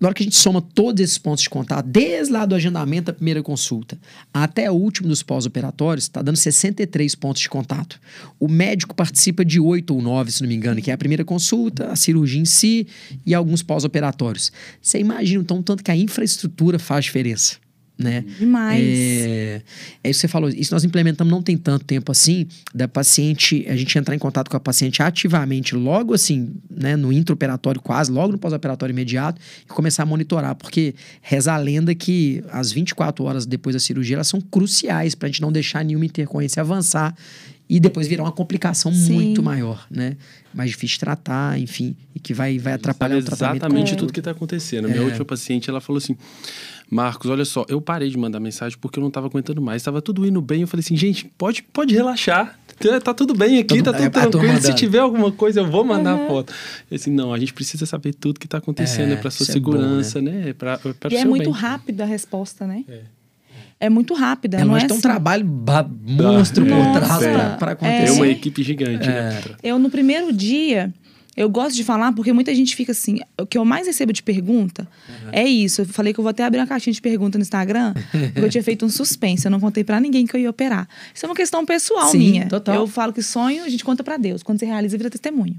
[0.00, 3.06] na hora que a gente soma todos esses pontos de contato, desde lá do agendamento
[3.06, 3.98] da primeira consulta
[4.32, 8.00] até o último dos pós-operatórios, está dando 63 pontos de contato.
[8.38, 11.24] O médico participa de 8 ou 9, se não me engano, que é a primeira
[11.24, 12.86] consulta, a cirurgia em si
[13.24, 14.52] e alguns pós-operatórios.
[14.80, 17.56] Você imagina, então, o tanto que a infraestrutura faz diferença.
[17.98, 18.24] Né?
[18.38, 18.80] Demais.
[18.80, 19.62] É,
[20.04, 20.48] é isso que você falou.
[20.48, 24.48] Isso nós implementamos não tem tanto tempo assim, da paciente, a gente entrar em contato
[24.48, 29.68] com a paciente ativamente, logo assim, né, no intraoperatório quase, logo no pós-operatório imediato, e
[29.68, 34.28] começar a monitorar, porque reza a lenda que as 24 horas depois da cirurgia, elas
[34.28, 37.16] são cruciais para a gente não deixar nenhuma intercorrência avançar
[37.68, 39.12] e depois virar uma complicação Sim.
[39.14, 40.16] muito maior, né?
[40.54, 43.56] Mais difícil de tratar, enfim, e que vai, vai atrapalhar Sabe o tratamento.
[43.62, 43.96] exatamente É.
[43.96, 44.86] tudo que está acontecendo.
[44.86, 45.04] A Minha É.
[45.04, 46.16] última paciente, ela falou assim:
[46.90, 49.82] Marcos, olha só, eu parei de mandar mensagem porque eu não estava aguentando mais.
[49.82, 50.62] Estava tudo indo bem.
[50.62, 52.58] Eu falei assim, gente, pode, pode relaxar.
[52.78, 54.62] Tá- Tá tudo bem aqui, Todo- tá é, tudo turma tranquilo.
[54.62, 56.52] Se tiver alguma coisa, eu vou mandar a foto.
[56.90, 59.10] Eu assim, não, a gente precisa saber tudo que está acontecendo.
[59.10, 60.48] É, É, para sua isso é bom, segurança, né?
[60.50, 61.60] É para o E é muito bem.
[61.60, 62.84] rápida a resposta, né?
[62.88, 63.00] É,
[63.88, 64.56] muito rápida.
[64.58, 65.02] É não lógico é tem um assim.
[65.02, 67.32] trabalho ba- monstro por trás é.
[67.32, 68.10] pra- pra É acontecer.
[68.12, 69.40] uma equipe gigante, né?
[69.62, 70.92] Eu, no primeiro dia,
[71.36, 73.20] Eu gosto de falar porque muita gente fica assim.
[73.40, 74.88] O que eu mais recebo de pergunta
[75.30, 75.82] é isso.
[75.82, 78.50] Eu falei que eu vou até abrir uma caixinha de pergunta no Instagram, porque eu
[78.50, 79.44] tinha feito um suspense.
[79.46, 80.88] Eu não contei pra ninguém que eu ia operar.
[81.14, 82.46] Isso é uma questão pessoal Sim, minha.
[82.48, 82.74] total.
[82.74, 84.42] Eu falo que sonho a gente conta pra Deus.
[84.42, 85.54] Quando você realiza, vira testemunho.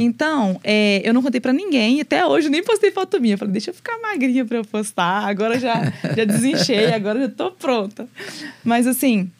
[0.00, 2.00] Então, é, eu não contei pra ninguém.
[2.00, 3.34] Até hoje nem postei foto minha.
[3.34, 5.26] Eu falei, deixa eu ficar magrinha pra eu postar.
[5.28, 8.08] Agora já, já desinchei, agora já tô pronta.
[8.64, 9.30] Mas assim,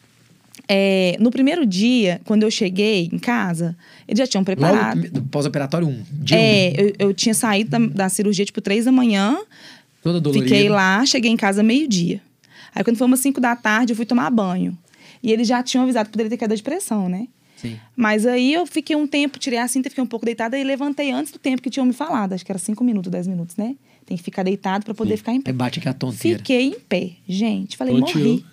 [0.67, 3.75] é, no primeiro dia, quando eu cheguei em casa,
[4.07, 5.21] eles já tinham preparado.
[5.29, 6.03] Pós-operatório 1.
[6.11, 6.81] Dia É, um.
[6.81, 9.37] eu, eu tinha saído da, da cirurgia, tipo, três da manhã.
[10.01, 10.45] Toda dolorida.
[10.45, 12.21] Fiquei lá, cheguei em casa meio-dia.
[12.75, 14.77] Aí, quando foi umas cinco da tarde, eu fui tomar banho.
[15.21, 17.27] E eles já tinham avisado que poderia ter queda de pressão, né?
[17.63, 17.79] Sim.
[17.95, 21.11] Mas aí eu fiquei um tempo, tirei a cinta, fiquei um pouco deitada e levantei
[21.11, 22.33] antes do tempo que tinham me falado.
[22.33, 23.75] Acho que era cinco minutos, dez minutos, né?
[24.05, 25.51] Tem que ficar deitado para poder ficar em pé.
[25.51, 26.39] Aí bate aqui a tonteira.
[26.39, 27.77] Fiquei em pé, gente.
[27.77, 28.45] Falei, morri.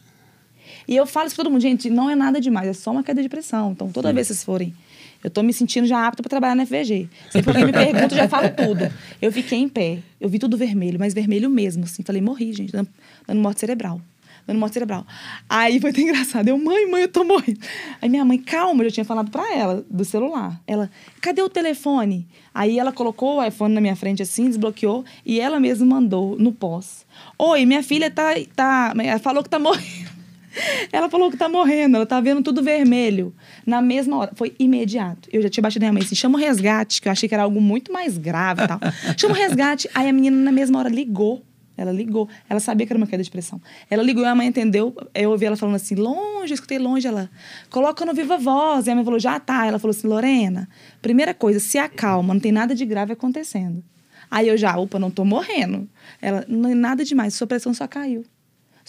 [0.86, 3.02] E eu falo isso pra todo mundo, gente, não é nada demais, é só uma
[3.02, 3.72] queda de pressão.
[3.72, 4.74] Então, toda vez que vocês forem,
[5.22, 7.08] eu tô me sentindo já apta para trabalhar na FVG.
[7.30, 8.90] Sempre alguém me pergunta, eu já falo tudo.
[9.20, 12.02] Eu fiquei em pé, eu vi tudo vermelho, mas vermelho mesmo, assim.
[12.02, 12.88] Falei, morri, gente, dando,
[13.26, 14.00] dando morte cerebral.
[14.46, 15.06] Dando morte cerebral.
[15.48, 16.48] Aí foi até engraçado.
[16.48, 17.60] Eu, mãe, mãe, eu tô morrendo.
[18.00, 20.60] Aí minha mãe, calma, eu já tinha falado pra ela, do celular.
[20.66, 22.26] Ela, cadê o telefone?
[22.54, 26.52] Aí ela colocou o iPhone na minha frente assim, desbloqueou, e ela mesma mandou no
[26.52, 27.06] pós.
[27.38, 28.32] Oi, minha filha tá.
[28.54, 30.10] tá ela falou que tá morrendo.
[30.92, 33.32] Ela falou que tá morrendo, ela tá vendo tudo vermelho.
[33.64, 35.28] Na mesma hora, foi imediato.
[35.32, 37.44] Eu já tinha na minha mãe assim, chama o resgate, que eu achei que era
[37.44, 38.80] algo muito mais grave e tal.
[39.16, 39.88] Chama o resgate.
[39.94, 41.44] Aí a menina, na mesma hora, ligou.
[41.80, 42.28] Ela ligou.
[42.48, 43.60] Ela sabia que era uma queda de pressão.
[43.88, 44.94] Ela ligou e a mãe entendeu.
[45.14, 47.06] Eu ouvi ela falando assim, longe, eu escutei longe.
[47.06, 47.30] Ela,
[47.70, 48.86] coloca no viva voz.
[48.86, 49.66] E a mãe falou, já tá.
[49.66, 50.68] Ela falou assim, Lorena,
[51.00, 53.82] primeira coisa, se acalma, não tem nada de grave acontecendo.
[54.30, 55.88] Aí eu já, opa, não tô morrendo.
[56.22, 58.24] Ela, não é nada demais, sua pressão só caiu.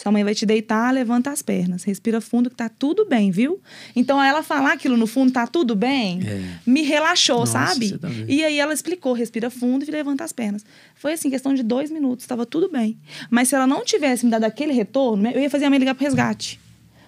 [0.02, 3.60] Sua mãe vai te deitar, levanta as pernas, respira fundo que tá tudo bem, viu?
[3.96, 6.42] Então, a ela falar aquilo no fundo, tá tudo bem, É.
[6.66, 7.98] me relaxou, Nossa, sabe?
[8.00, 8.10] tá.
[8.28, 10.66] E aí ela explicou, respira fundo e levanta as pernas.
[10.96, 12.98] Foi assim, questão de dois minutos, estava tudo bem.
[13.30, 15.94] Mas se ela não tivesse me dado aquele retorno, eu ia fazer a mãe ligar
[15.94, 16.60] pro resgate.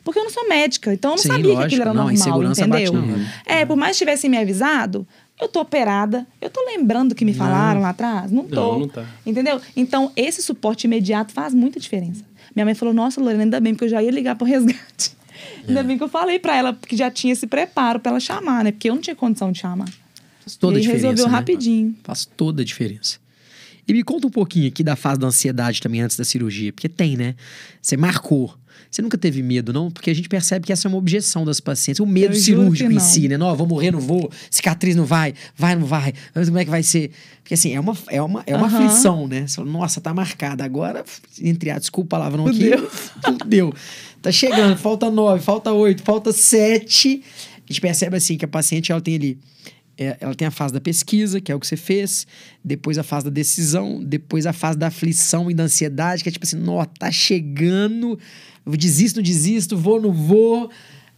[0.04, 1.66] Porque eu não sou médica, então eu não Sim, sabia que lógico.
[1.66, 2.94] aquilo era Não, normal, entendeu?
[2.94, 3.22] na hora.
[3.46, 5.08] É, por mais que tivessem me avisado,
[5.42, 8.30] eu tô operada, eu tô lembrando do que me falaram lá atrás?
[8.30, 8.74] Não tô.
[8.74, 9.06] Não, não tá.
[9.26, 9.60] Entendeu?
[9.76, 12.24] Então, esse suporte imediato faz muita diferença.
[12.56, 15.12] Minha mãe falou: Nossa, Lorena, ainda bem, porque eu já ia ligar pro resgate.
[15.68, 15.84] Ainda É.
[15.84, 18.72] bem que eu falei pra ela, porque já tinha esse preparo pra ela chamar, né?
[18.72, 19.88] Porque eu não tinha condição de chamar.
[20.42, 21.08] Faz toda a e aí diferença.
[21.08, 21.32] resolveu né?
[21.38, 21.96] rapidinho.
[22.04, 23.18] Faz toda a diferença.
[23.88, 26.88] E me conta um pouquinho aqui da fase da ansiedade também antes da cirurgia, porque
[26.88, 27.36] tem, né?
[27.82, 28.56] Você marcou.
[28.94, 29.90] Você nunca teve medo, não?
[29.90, 32.00] Porque a gente percebe que essa é uma objeção das pacientes.
[32.00, 33.02] O medo Eu cirúrgico em não.
[33.02, 33.40] si, né?
[33.40, 34.32] Não, vou morrer, não vou.
[34.52, 35.34] Cicatriz não vai.
[35.58, 36.14] Vai, não vai.
[36.36, 37.10] Mas como é que vai ser?
[37.42, 39.48] Porque assim, é uma, é uma, é uma aflição, né?
[39.48, 40.64] Você fala, Nossa, tá marcada.
[40.64, 41.04] Agora,
[41.42, 42.92] entre a desculpa a palavrão aqui, Fudeu.
[43.42, 43.74] fudeu.
[44.22, 47.24] Tá chegando, falta nove, falta oito, falta sete.
[47.68, 49.40] A gente percebe assim que a paciente ela tem ali
[49.98, 52.26] é, ela tem a fase da pesquisa, que é o que você fez,
[52.64, 56.32] depois a fase da decisão, depois a fase da aflição e da ansiedade, que é
[56.32, 58.18] tipo assim, nó, tá chegando,
[58.66, 60.70] desisto, não desisto, vou, não vou.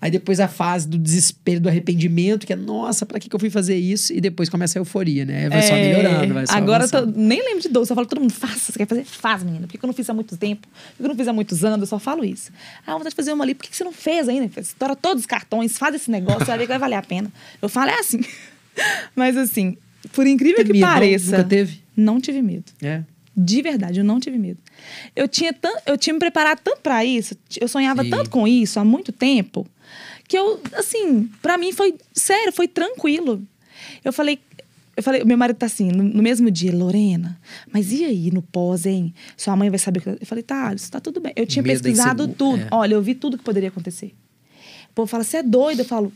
[0.02, 3.40] Aí depois a fase do desespero, do arrependimento, que é, nossa, pra que, que eu
[3.40, 4.14] fui fazer isso?
[4.14, 5.50] E depois começa a euforia, né?
[5.50, 8.20] Vai só É, melhorando, vai só Agora tô- nem lembro de dor, só falo todo
[8.22, 9.04] mundo, faça, você quer fazer?
[9.06, 9.62] Faz, menina.
[9.66, 10.68] Por que que eu não fiz há muito tempo?
[10.68, 11.80] Por que eu não fiz há muitos anos?
[11.80, 12.52] Eu só falo isso.
[12.86, 14.48] Ah, vontade de fazer uma ali, por que que você não fez ainda?
[14.60, 17.32] Estoura todos os cartões, faz esse negócio, você vai ver que vai valer a pena.
[17.60, 18.20] Eu falo, é assim.
[19.16, 19.78] Mas assim,
[20.14, 21.38] por incrível Teve que medo, pareça.
[21.38, 21.80] Nunca teve?
[21.96, 22.66] Não tive medo.
[22.82, 23.04] É.
[23.38, 24.60] De verdade, eu não tive medo.
[25.16, 28.10] Eu tinha, tan- eu tinha me preparado tanto pra isso, eu sonhava Sim.
[28.10, 29.68] tanto com isso há muito tempo,
[30.28, 33.42] que eu, assim, pra mim foi sério, foi tranquilo.
[34.06, 34.40] Eu falei,
[34.96, 37.38] eu falei, meu marido tá assim, no, no mesmo dia, Lorena,
[37.74, 39.14] mas e aí no pós, hein?
[39.36, 40.10] Sua mãe vai saber que.
[40.10, 41.34] Eu falei, tá, isso tá tudo bem.
[41.36, 42.62] Eu tinha Medo pesquisado tudo.
[42.62, 42.68] é.
[42.72, 44.14] Olha, eu vi tudo que poderia acontecer.
[44.92, 45.82] O povo fala, você é doida?
[45.82, 46.12] Eu falo,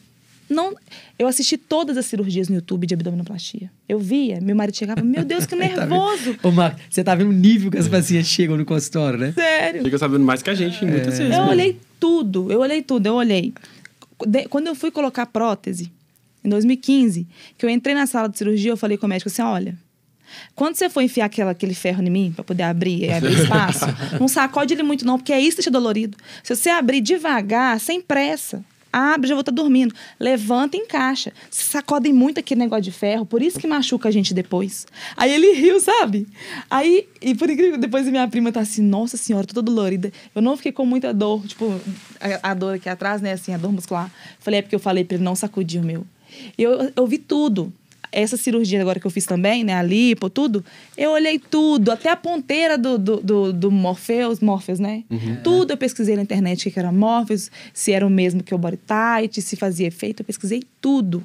[0.49, 0.73] não.
[1.17, 3.71] Eu assisti todas as cirurgias no YouTube de abdominoplastia.
[3.87, 6.35] Eu via, meu marido chegava, meu Deus, que Tá nervoso.
[6.43, 9.31] Ô, Marco, você tá vendo o nível que as pacientes chegam no consultório, né?
[9.33, 9.83] Sério.
[9.83, 11.19] Fica sabendo mais que a gente, muitas vezes.
[11.21, 11.49] Eu mesmo.
[11.51, 13.53] olhei tudo, eu olhei tudo, eu olhei.
[14.27, 15.91] De- quando eu fui colocar prótese,
[16.43, 19.41] em 2015, que eu entrei na sala de cirurgia, eu falei com o médico assim:
[19.41, 19.77] olha.
[20.53, 23.85] Quando você for enfiar aquela, aquele ferro em mim para poder abrir, e abrir espaço,
[24.19, 26.15] não sacode ele muito, não, porque é isso que deixa dolorido.
[26.43, 29.93] Se você abrir devagar, sem pressa, abre, já vou estar dormindo.
[30.19, 31.33] Levanta e encaixa.
[31.49, 34.87] Se sacodem muito aquele negócio de ferro, por isso que machuca a gente depois.
[35.15, 36.27] Aí ele riu, sabe?
[36.69, 40.11] Aí, e por incrível depois minha prima tá assim, nossa senhora, toda dolorida.
[40.33, 41.79] Eu não fiquei com muita dor, tipo,
[42.19, 44.11] a, a dor aqui atrás, né, assim, a dor muscular.
[44.39, 46.05] Falei, é porque eu falei pra ele não sacudir o meu.
[46.57, 47.73] Eu, eu vi tudo.
[48.11, 50.65] Essa cirurgia agora que eu fiz também, né, a lipo, tudo,
[50.97, 55.03] eu olhei tudo, até a ponteira do, do, do, do Morpheus, Morpheus, né?
[55.43, 58.57] Tudo eu pesquisei na internet o que era Morpheus, se era o mesmo que o
[58.57, 61.23] Body Tight, se fazia efeito, eu pesquisei tudo.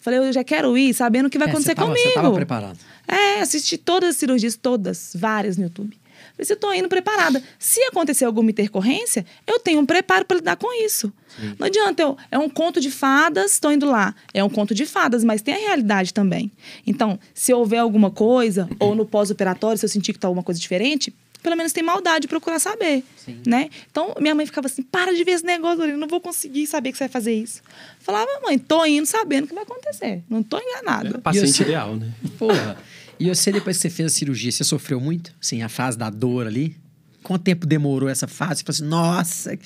[0.00, 2.08] Falei, eu já quero ir sabendo o que vai É, acontecer você tava, comigo.
[2.08, 2.78] Você tava preparado.
[3.06, 5.96] É, assisti todas as cirurgias, todas, várias no YouTube.
[6.40, 7.42] Se eu tô indo preparada.
[7.58, 11.12] Se acontecer alguma intercorrência, eu tenho um preparo para lidar com isso.
[11.58, 12.16] Não adianta eu.
[12.30, 14.14] É um conto de fadas, tô indo lá.
[14.32, 16.50] É um conto de fadas, mas tem a realidade também.
[16.86, 20.60] Então, se houver alguma coisa, ou no pós-operatório, se eu sentir que tá alguma coisa
[20.60, 23.04] diferente, pelo menos tem maldade de procurar saber.
[23.16, 23.40] Sim.
[23.46, 23.70] Né?
[23.90, 26.90] Então, minha mãe ficava assim: para de ver esse negócio, Lorena, não vou conseguir saber
[26.92, 27.62] que você vai fazer isso.
[28.00, 30.22] Falava, mãe, tô indo sabendo o que vai acontecer.
[30.28, 31.16] Não tô É enganada.
[31.18, 32.10] o paciente ideal, né?
[32.38, 32.76] Porra.
[33.20, 35.32] E você, depois que você fez a cirurgia, você sofreu muito?
[35.40, 36.76] Assim, a fase da dor ali?
[37.22, 38.60] Quanto tempo demorou essa fase?
[38.60, 39.58] Você falou assim, nossa,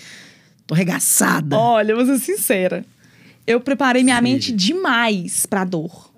[0.67, 1.57] tô arregaçada.
[1.59, 2.85] Olha, vou ser sincera.
[3.47, 4.23] Eu preparei minha Sim.
[4.23, 6.12] mente demais pra dor.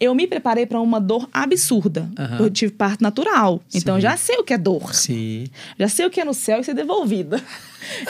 [0.00, 2.10] Eu me preparei pra uma dor absurda.
[2.38, 3.62] Eu tive parto natural.
[3.72, 3.98] Então, Sim.
[3.98, 4.92] eu já sei o que é dor.
[4.94, 5.46] Sim.
[5.78, 7.42] Já sei o que é no céu e ser devolvida.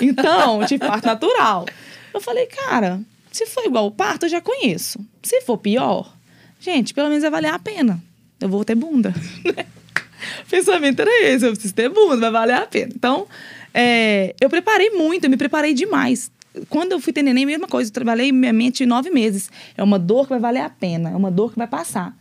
[0.02, 1.64] Então, tive parto natural.
[2.12, 3.00] Eu falei, cara,
[3.30, 5.00] se for igual o parto, eu já conheço.
[5.22, 6.14] Se for pior,
[6.60, 8.02] gente, pelo menos vai valer a pena.
[8.42, 9.14] Eu vou ter bunda.
[9.44, 12.92] o pensamento era esse, eu preciso ter bunda, vai valer a pena.
[12.94, 13.26] Então,
[13.72, 16.30] é, eu preparei muito, eu me preparei demais.
[16.68, 19.50] Quando eu fui ter neném, mesma coisa, eu trabalhei minha mente nove meses.
[19.76, 22.16] É uma dor que vai valer a pena, é uma dor que vai passar.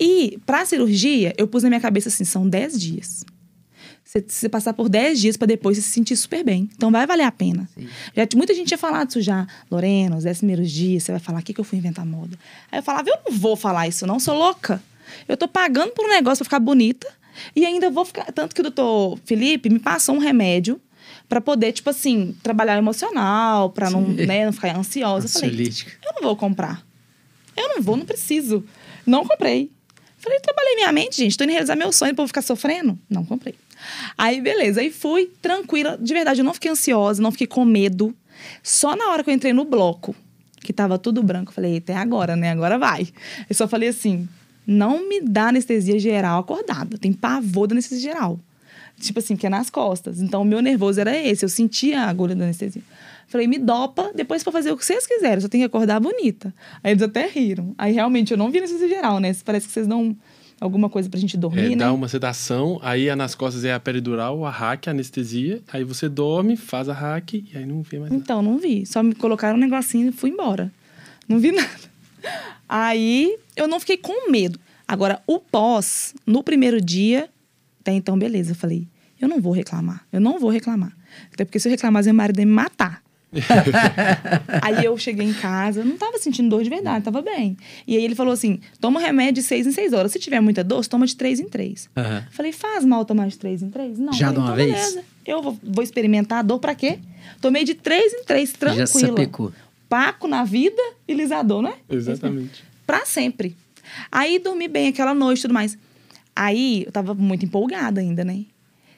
[0.00, 3.24] E, pra cirurgia, eu pus na minha cabeça assim, são dez dias.
[4.08, 6.70] Você, você passar por 10 dias para depois você se sentir super bem.
[6.74, 7.68] Então vai valer a pena.
[8.16, 9.46] Já, muita gente tinha falado isso já.
[9.70, 12.38] Lorena, os 10 primeiros dias, você vai falar, o que, que eu fui inventar moda?
[12.72, 14.82] Aí eu falava, eu não vou falar isso, não, sou louca.
[15.26, 17.06] Eu tô pagando por um negócio pra ficar bonita
[17.54, 18.30] e ainda vou ficar.
[18.32, 20.80] Tanto que o doutor Felipe me passou um remédio
[21.28, 25.26] para poder, tipo assim, trabalhar o emocional, para não, né, não ficar ansiosa.
[25.26, 25.66] Eu falei,
[26.06, 26.82] eu não vou comprar.
[27.56, 28.64] Eu não vou, não preciso.
[29.04, 29.70] Não comprei.
[30.16, 31.36] Falei, trabalhei minha mente, gente.
[31.36, 32.98] Tô indo realizar meu sonho pra eu ficar sofrendo.
[33.08, 33.54] Não comprei.
[34.16, 34.80] Aí, beleza.
[34.80, 35.96] Aí fui tranquila.
[36.00, 38.14] De verdade, eu não fiquei ansiosa, não fiquei com medo.
[38.62, 40.14] Só na hora que eu entrei no bloco,
[40.60, 42.50] que tava tudo branco, eu falei, até agora, né?
[42.50, 43.08] Agora vai.
[43.48, 44.28] Eu só falei assim:
[44.70, 46.98] não me dá anestesia geral acordada.
[46.98, 48.38] Tem pavor da anestesia geral.
[49.00, 50.20] Tipo assim, que é nas costas.
[50.20, 51.44] Então, o meu nervoso era esse.
[51.44, 52.82] Eu sentia a agulha da anestesia.
[53.28, 55.40] Falei, me dopa, depois pra fazer o que vocês quiserem.
[55.40, 56.52] Só tem que acordar bonita.
[56.84, 57.74] Aí eles até riram.
[57.78, 59.34] Aí, realmente, eu não vi anestesia geral, né?
[59.44, 60.16] Parece que vocês dão
[60.60, 61.76] alguma coisa pra gente dormir, É, né?
[61.76, 65.84] dá uma sedação, aí a nas costas é a peridural, a hack, a anestesia, aí
[65.84, 68.20] você dorme, faz a hack e aí não vê mais nada.
[68.20, 68.84] Então, não vi.
[68.84, 70.72] Só me colocaram um negocinho e fui embora.
[71.28, 71.87] Não vi nada.
[72.68, 74.58] Aí eu não fiquei com medo.
[74.86, 77.28] Agora, o pós, no primeiro dia,
[77.80, 78.52] até então, beleza.
[78.52, 78.86] Eu falei,
[79.20, 80.04] eu não vou reclamar.
[80.12, 80.92] Eu não vou reclamar.
[81.32, 83.02] Até porque se eu reclamasse, meu marido ia me matar.
[84.62, 87.56] aí eu cheguei em casa, não tava sentindo dor de verdade, tava bem.
[87.86, 90.12] E aí ele falou assim: toma remédio de seis em seis horas.
[90.12, 91.90] Se tiver muita dor, toma de três em três.
[91.96, 92.24] Aham.
[92.30, 93.98] Falei, faz mal tomar de três em três?
[93.98, 94.12] Não.
[94.14, 94.72] Já Falei, de uma então, vez?
[94.72, 95.04] beleza.
[95.26, 96.98] Eu vou, vou experimentar a dor pra quê?
[97.40, 98.86] Tomei de três em três, Já tranquila.
[98.86, 99.52] sapecou.
[99.88, 101.74] Paco na vida e lisador, né?
[101.88, 102.62] Exatamente.
[102.86, 103.56] Pra sempre.
[104.12, 105.78] Aí dormi bem aquela noite e tudo mais.
[106.36, 108.44] Aí eu tava muito empolgada ainda, né?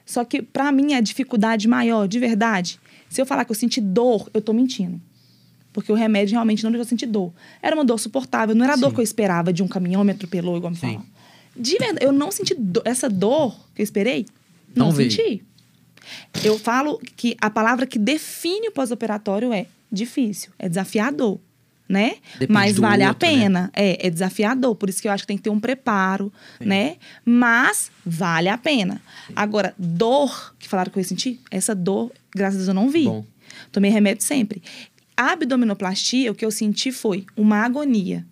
[0.05, 3.81] Só que pra mim a dificuldade maior, de verdade, se eu falar que eu senti
[3.81, 5.01] dor, eu tô mentindo.
[5.73, 7.33] Porque o remédio realmente não deixou eu sentir dor.
[7.63, 8.95] Era uma dor suportável, não era a dor Sim.
[8.97, 10.81] que eu esperava de um caminhão me atropelou, igual me Sim.
[10.95, 11.07] falaram.
[11.57, 14.27] De verdade, eu não senti do- essa dor que eu esperei.
[14.75, 15.43] Não Não, senti.
[16.43, 21.39] Eu falo que a palavra que define o pós-operatório é difícil, é desafiador,
[21.89, 22.15] né?
[22.35, 23.35] Depende Mas vale a outro, né?
[23.35, 23.71] pena.
[23.75, 26.97] É, é desafiador, por isso que eu acho que tem que ter um preparo, né?
[27.25, 29.01] Mas vale a pena.
[29.35, 32.89] Agora, dor, que falaram que eu ia sentir, essa dor, graças a Deus, eu não
[32.89, 33.05] vi.
[33.05, 33.25] Bom.
[33.73, 34.63] Tomei remédio sempre.
[35.17, 38.25] A abdominoplastia, o que eu senti foi uma agonia.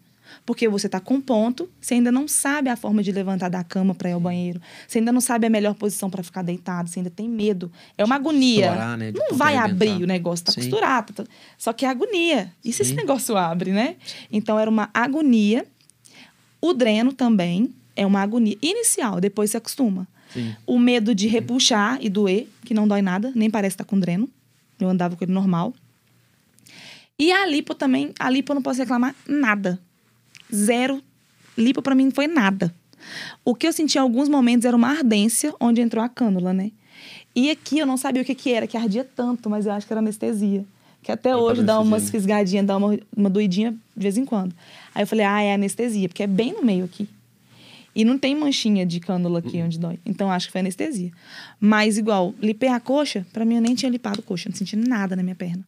[0.48, 3.94] Porque você tá com ponto, você ainda não sabe a forma de levantar da cama
[3.94, 4.58] para ir ao banheiro.
[4.86, 7.70] Você ainda não sabe a melhor posição para ficar deitado, você ainda tem medo.
[7.98, 8.64] É uma agonia.
[8.70, 9.12] estourar, né?
[9.14, 10.62] Não vai abrir o negócio, tá Sim.
[10.62, 11.12] costurado.
[11.12, 11.24] tá-
[11.58, 12.50] Só que é agonia.
[12.64, 13.96] E se esse negócio abre, né?
[14.32, 15.66] Então era uma agonia.
[16.62, 20.08] O dreno também é uma agonia inicial, depois se acostuma.
[20.32, 20.56] Sim.
[20.66, 24.26] O medo de repuxar e doer, que não dói nada, nem parece estar com dreno.
[24.80, 25.74] Eu andava com ele normal.
[27.18, 29.78] E a lipo também, a lipo eu não posso reclamar nada.
[30.54, 31.02] Zero.
[31.56, 32.72] Lipo pra mim não foi nada.
[33.44, 36.70] O que eu senti em alguns momentos era uma ardência onde entrou a cânula, né?
[37.34, 39.86] E aqui eu não sabia o que, que era, que ardia tanto, mas eu acho
[39.86, 40.64] que era anestesia.
[41.02, 42.10] Que até Foi hoje dá umas né?
[42.10, 44.54] fisgadinhas, dá uma, uma doidinha de vez em quando.
[44.94, 47.08] Aí eu falei, ah, é anestesia, porque é bem no meio aqui.
[47.94, 49.98] E não tem manchinha de cânula aqui onde dói.
[50.04, 51.10] Então acho que foi anestesia.
[51.60, 55.16] Mas igual, lipei a coxa, pra mim eu nem tinha lipado coxa, não senti nada
[55.16, 55.64] na minha perna.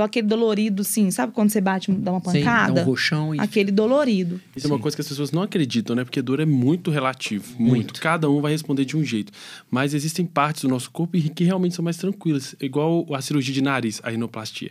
[0.00, 2.72] Só aquele dolorido, sim, sabe quando você bate, dá uma Sim, pancada?
[2.74, 3.40] dá um roxão e...
[3.40, 4.40] Aquele dolorido.
[4.54, 4.82] Isso é uma Sim.
[4.82, 6.04] coisa que as pessoas não acreditam, né?
[6.04, 7.70] Porque dor é muito relativo, muito.
[7.72, 8.00] Muito.
[8.00, 9.32] Cada um vai responder de um jeito.
[9.68, 13.60] Mas existem partes do nosso corpo que realmente são mais tranquilas, igual a cirurgia de
[13.60, 14.70] nariz, a rinoplastia.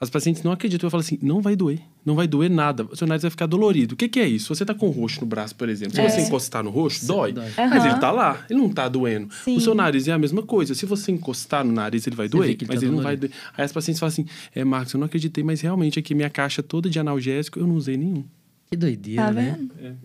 [0.00, 2.84] As pacientes não acreditam, eu falo assim, não vai doer, não vai doer nada.
[2.90, 3.94] O seu nariz vai ficar dolorido.
[3.94, 4.52] O que, que é isso?
[4.54, 5.94] Você tá com roxo no braço, por exemplo.
[5.94, 6.08] Se É.
[6.08, 7.32] você encostar no roxo, dói.
[7.32, 7.44] dói.
[7.56, 7.86] Mas Aham.
[7.90, 9.32] ele tá lá, ele não tá doendo.
[9.44, 9.56] Sim.
[9.56, 10.74] O seu nariz é a mesma coisa.
[10.74, 13.16] Se você encostar no nariz, ele vai Você doer, ele mas tá ele não vai
[13.16, 13.28] dolorido.
[13.28, 13.52] doer.
[13.56, 16.62] Aí as pacientes falam assim: é, Marcos, eu não acreditei, mas realmente aqui minha caixa
[16.62, 18.24] toda de analgésico, eu não usei nenhum.
[18.70, 19.56] Que doideira, Tá né?
[19.58, 19.96] vendo?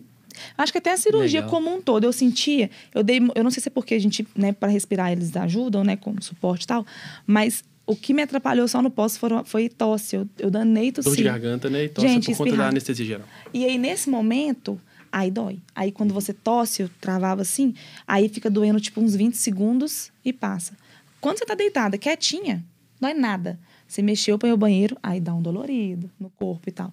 [0.58, 1.50] Acho que até a cirurgia Legal.
[1.50, 4.26] como um todo, eu sentia, eu dei, eu não sei se é porque a gente,
[4.36, 6.84] né, para respirar eles ajudam, né, com suporte e tal,
[7.24, 11.04] mas o que me atrapalhou só no pós foram, foi tosse, eu, eu danei Dor
[11.04, 11.16] tossi.
[11.16, 11.84] de garganta, né?
[11.84, 12.68] E tosse Gente, por conta da espirrar.
[12.68, 13.26] anestesia geral.
[13.52, 14.80] E aí, nesse momento,
[15.12, 15.60] aí dói.
[15.74, 17.74] Aí, quando você tosse, eu travava assim,
[18.06, 20.74] aí fica doendo, tipo, uns 20 segundos e passa.
[21.20, 22.64] Quando você tá deitada, quietinha,
[23.00, 23.58] não é nada.
[23.86, 26.92] Você mexeu para o banheiro, aí dá um dolorido no corpo e tal.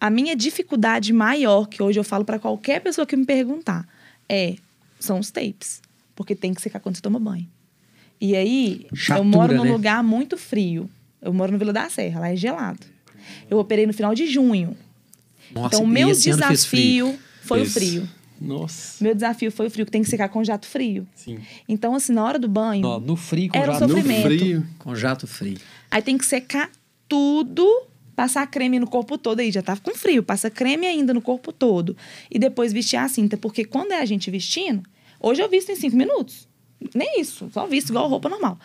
[0.00, 3.88] A minha dificuldade maior, que hoje eu falo para qualquer pessoa que me perguntar,
[4.28, 4.56] é
[5.00, 5.80] são os tapes.
[6.14, 7.48] Porque tem que secar quando você toma banho.
[8.20, 9.70] E aí, eu Chatura, moro num né?
[9.72, 10.90] lugar muito frio.
[11.20, 12.80] Eu moro no Vila da Serra, lá é gelado.
[13.50, 14.76] Eu operei no final de junho.
[15.52, 17.70] Nossa, então, o meu desafio foi Esse.
[17.70, 18.08] o frio.
[18.40, 19.02] Nossa.
[19.02, 21.06] Meu desafio foi o frio, que tem que secar com jato frio.
[21.14, 21.38] Sim.
[21.68, 24.28] Então, assim, na hora do banho, Ó, no frio, com Era um jato, sofrimento.
[24.28, 24.66] No frio.
[24.78, 25.58] com jato frio.
[25.90, 26.70] aí tem que secar
[27.08, 27.66] tudo,
[28.14, 29.40] passar creme no corpo todo.
[29.40, 31.96] Aí já tava com frio, passa creme ainda no corpo todo.
[32.30, 34.82] E depois vestir a cinta, porque quando é a gente vestindo,
[35.20, 36.47] hoje eu visto em cinco minutos.
[36.94, 38.58] Nem isso, só visto igual roupa normal.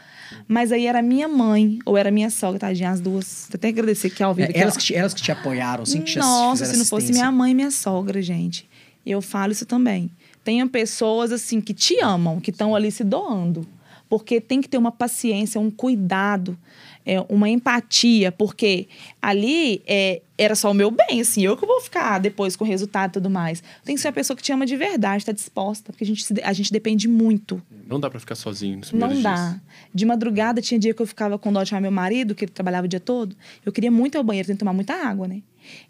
[0.48, 3.50] Mas aí era minha mãe, ou era minha sogra, tadinha, as duas.
[3.54, 4.48] Até agradecer que ao vivo.
[4.48, 4.78] É, aqui, elas, ó.
[4.78, 7.52] que te, elas que te apoiaram, assim, que te Nossa, se não fosse minha mãe
[7.52, 8.70] e minha sogra, gente.
[9.06, 10.12] Eu falo isso também.
[10.44, 13.68] Tenham pessoas assim que te amam, que estão ali se doando.
[14.08, 16.58] Porque tem que ter uma paciência, um cuidado,
[17.06, 18.88] é, uma empatia, porque
[19.22, 22.68] ali é, era só o meu bem, assim, eu que vou ficar depois com o
[22.68, 23.62] resultado e tudo mais.
[23.84, 26.24] Tem que ser uma pessoa que te ama de verdade, está disposta, porque a gente,
[26.24, 27.62] se- a gente depende muito.
[27.88, 29.50] Não dá pra ficar sozinho nos Não primeiros dá.
[29.50, 29.62] dias.
[29.94, 32.52] De madrugada, tinha dia que eu ficava com dó de chamar meu marido, que ele
[32.52, 33.36] trabalhava o dia todo.
[33.66, 35.42] Eu queria muito ir ao banheiro, tem que tomar muita água, né?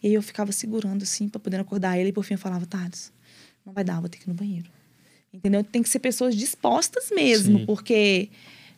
[0.01, 2.09] E aí eu ficava segurando, assim, pra poder acordar ele.
[2.09, 3.11] E por fim eu falava, Thales,
[3.65, 4.67] não vai dar, vou ter que ir no banheiro.
[5.33, 5.63] Entendeu?
[5.63, 7.65] Tem que ser pessoas dispostas mesmo, Sim.
[7.65, 8.29] porque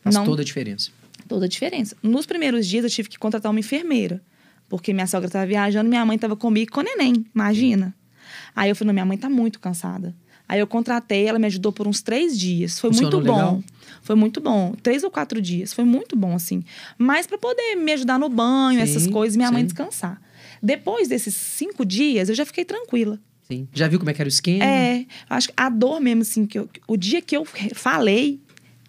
[0.01, 0.89] Faz não toda a diferença.
[1.27, 1.95] Toda a diferença.
[2.01, 4.21] Nos primeiros dias eu tive que contratar uma enfermeira,
[4.69, 7.95] porque minha sogra estava viajando, minha mãe estava comigo com o neném, imagina.
[8.55, 10.15] Aí eu falei, minha mãe tá muito cansada.
[10.47, 12.79] Aí eu contratei, ela me ajudou por uns três dias.
[12.79, 13.35] Foi Funcionou muito bom.
[13.35, 13.63] legal?
[14.03, 14.73] Foi muito bom.
[14.83, 15.73] Três ou quatro dias.
[15.73, 16.63] Foi muito bom, assim.
[16.99, 19.67] Mas para poder me ajudar no banho, essas Sim, coisas, minha mãe sim.
[19.67, 20.21] descansar.
[20.61, 23.19] Depois desses cinco dias, eu já fiquei tranquila.
[23.47, 23.67] Sim.
[23.73, 24.63] Já viu como é que era o esquema?
[24.65, 28.39] É, acho que a dor mesmo, assim, que eu- o dia que eu falei,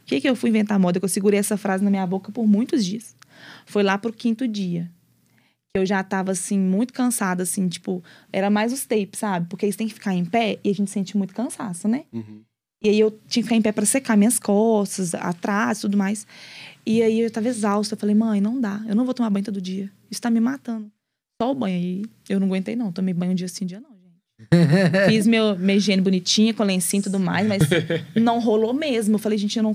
[0.06, 0.98] que, que eu fui inventar moda?
[0.98, 3.14] Que eu segurei essa frase na minha boca por muitos dias.
[3.66, 4.90] Foi lá pro quinto dia.
[5.74, 9.48] Que eu já tava, assim, muito cansada, assim, tipo, era mais os tapes, sabe?
[9.48, 12.04] Porque eles têm que ficar em pé e a gente sente muito cansaço, né?
[12.12, 12.42] Uhum.
[12.82, 16.26] E aí eu tinha que ficar em pé pra secar minhas costas, atrás, tudo mais.
[16.84, 17.94] E aí eu tava exausta.
[17.94, 18.84] Eu falei, mãe, não dá.
[18.86, 19.90] Eu não vou tomar banho todo dia.
[20.10, 20.90] Isso tá me matando.
[21.42, 22.04] Só o banho aí.
[22.28, 22.92] Eu não aguentei, não.
[22.92, 23.96] Tomei banho um dia sim, um dia não.
[25.08, 27.62] Fiz meu, minha higiene bonitinha, com lencinho e tudo mais, mas
[28.14, 29.14] não rolou mesmo.
[29.14, 29.74] Eu falei, gente, eu não.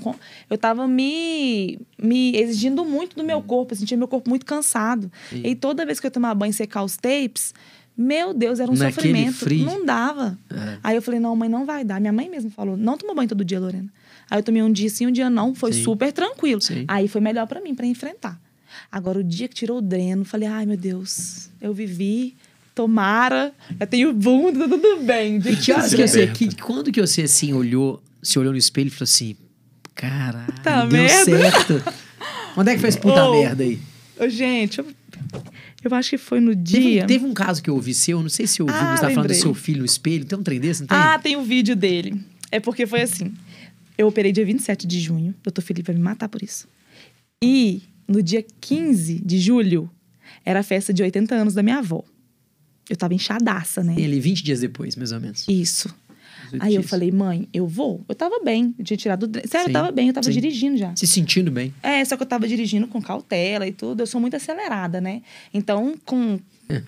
[0.50, 3.74] Eu tava me, me exigindo muito do meu corpo.
[3.74, 5.12] Eu sentia meu corpo muito cansado.
[5.30, 5.42] Sim.
[5.44, 7.54] E toda vez que eu tomava banho e secar os tapes,
[7.98, 9.34] meu Deus, era um Naquele sofrimento.
[9.34, 9.66] frio.
[9.66, 10.38] Não dava.
[10.50, 10.78] É.
[10.84, 12.00] Aí eu falei, não, mãe, não vai dar.
[12.00, 13.92] Minha mãe mesmo falou, não toma banho todo dia, Lorena.
[14.30, 15.54] Aí eu tomei um dia sim, um dia não.
[15.56, 15.84] Foi Sim.
[15.84, 16.62] super tranquilo.
[16.62, 16.86] Sim.
[16.88, 18.40] Aí foi melhor pra mim, pra enfrentar.
[18.90, 22.36] Agora, o dia que tirou o dreno, falei, ai, meu Deus, eu vivi,
[22.74, 25.38] tomara, eu tenho bunda, tá tudo bem.
[25.38, 28.88] E que horas que você, que, quando que você, assim, olhou, se olhou no espelho
[28.88, 29.36] e falou assim,
[29.96, 31.84] caralho, Puta deu merda." certo.
[32.58, 33.34] Onde é que fez puta Oh.
[33.42, 33.80] merda aí?
[34.20, 34.86] Ô, gente, eu,
[35.84, 37.04] eu acho que foi no Teve, dia...
[37.04, 39.00] um- teve um caso que eu ouvi seu, não sei se eu ouvi, Ah, mas
[39.00, 40.98] você tava falando do seu filho no espelho, tem um trem desse, não tem?
[40.98, 42.22] Ah, tem o vídeo dele.
[42.52, 43.34] É porque foi assim.
[43.98, 45.34] Eu operei dia 27 de junho.
[45.44, 46.68] Doutor Felipe vai me matar por isso.
[47.44, 49.90] E no dia 15 de julho,
[50.46, 52.04] era a festa de 80 anos da minha avó.
[52.92, 53.96] Eu tava inchadaça, né?
[53.98, 55.46] Ele 20 dias depois, mais ou menos.
[55.48, 55.88] Isso.
[56.52, 56.90] 18 Aí eu dias.
[56.90, 58.04] falei, mãe, eu vou.
[58.10, 58.76] Eu tava bem.
[58.78, 60.34] Eu tinha tirado Sério, Sim, eu tava bem, eu tava sim.
[60.34, 60.94] dirigindo já.
[60.94, 61.74] Se sentindo bem.
[61.82, 64.02] É, só que eu tava dirigindo com cautela e tudo.
[64.02, 65.22] Eu sou muito acelerada, né?
[65.54, 66.38] Então, com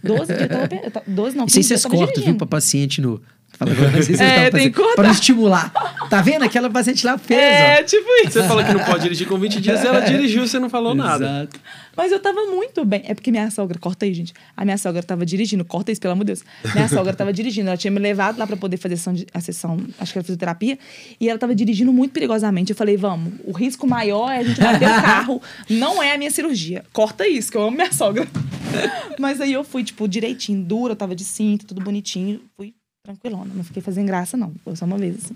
[0.03, 2.05] 12 dias, eu tava, eu tava 12 não, E sem 15 dias vocês eu tava
[2.05, 3.21] cortam, viu, pra paciente no...
[3.57, 3.71] Fala
[4.19, 4.95] É, tem que cortar.
[4.95, 5.71] Pra estimular.
[6.09, 6.43] Tá vendo?
[6.43, 7.43] Aquela paciente lá fez, ó.
[7.43, 8.31] É, tipo isso.
[8.33, 11.25] Você fala que não pode dirigir com 20 dias, ela dirigiu, você não falou nada.
[11.25, 11.59] Exato.
[11.95, 13.03] Mas eu tava muito bem.
[13.05, 14.33] É porque minha sogra, corta aí, gente.
[14.57, 16.43] A minha sogra tava dirigindo, corta isso, pelo amor de Deus.
[16.73, 19.27] Minha sogra tava dirigindo, ela tinha me levado lá pra poder fazer a sessão, de-
[19.31, 20.79] a sessão, acho que era fisioterapia,
[21.19, 22.71] e ela tava dirigindo muito perigosamente.
[22.71, 26.17] Eu falei, vamos, o risco maior é a gente bater o carro, não é a
[26.17, 26.83] minha cirurgia.
[26.91, 28.27] Corta isso, que eu amo minha sogra.
[29.19, 32.73] Mas aí eu fui, tipo, direitinho, dura, eu tava de cinto, tudo bonitinho, fui
[33.07, 33.51] tranquilona.
[33.53, 34.53] Não fiquei fazendo graça, não.
[34.63, 35.35] Foi só uma vez, assim.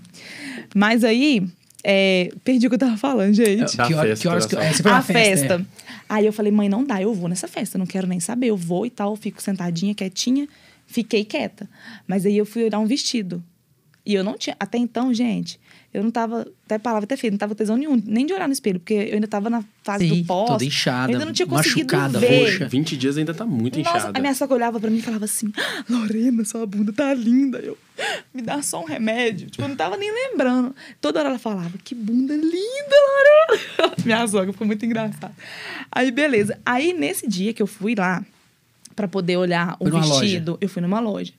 [0.74, 1.46] Mas aí,
[1.84, 3.76] É, perdi o que eu tava falando, gente.
[3.76, 5.54] Da que, hora- festa, que horas que, da é, você foi a na festa.
[5.54, 5.92] é.
[6.08, 8.48] Aí eu falei, mãe, não dá, eu vou nessa festa, não quero nem saber.
[8.48, 10.48] Eu vou e tal, fico sentadinha, quietinha.
[10.88, 11.68] Fiquei quieta.
[12.06, 13.40] Mas aí eu fui olhar um vestido.
[14.04, 14.56] E eu não tinha.
[14.58, 15.60] Até então, gente,
[15.92, 16.46] eu não tava.
[16.66, 19.14] Até palavra até feia, não tava tesão nenhum, nem de olhar no espelho, porque eu
[19.14, 20.48] ainda tava na fase Sim, do pós.
[20.50, 22.44] toda inchada, eu ainda não tinha conseguido machucada, ver.
[22.52, 22.68] roxa.
[22.68, 24.18] 20 dias ainda tá muito Nossa, inchada.
[24.18, 27.58] a minha sogra olhava pra mim e falava assim: "Ah, Lorena, sua bunda tá linda.
[27.58, 27.76] Eu,
[28.34, 29.48] me dá só um remédio.
[29.50, 30.74] Tipo, eu não tava nem lembrando.
[31.00, 33.94] Toda hora ela falava: Que bunda linda, Lorena.
[34.04, 35.34] minha sogra ficou muito engraçada.
[35.90, 36.58] Aí, beleza.
[36.66, 38.24] Aí, nesse dia que eu fui lá
[38.94, 40.20] pra poder olhar o Foi numa loja.
[40.20, 41.32] vestido, eu fui numa loja.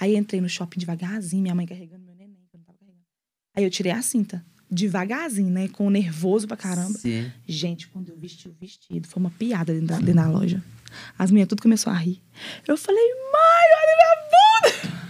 [0.00, 3.04] Aí entrei no shopping devagarzinho, minha mãe carregando meu neném, que eu não tava carregando.
[3.54, 4.44] Aí eu tirei a cinta.
[4.70, 5.68] Devagarzinho, né?
[5.68, 6.98] Com nervoso pra caramba.
[6.98, 7.30] Sim.
[7.46, 10.62] Gente, quando eu vesti o vestido, foi uma piada dentro da, dentro da loja.
[11.18, 12.22] As meninas tudo começou a rir.
[12.66, 15.02] Eu falei, mãe, olha minha bunda!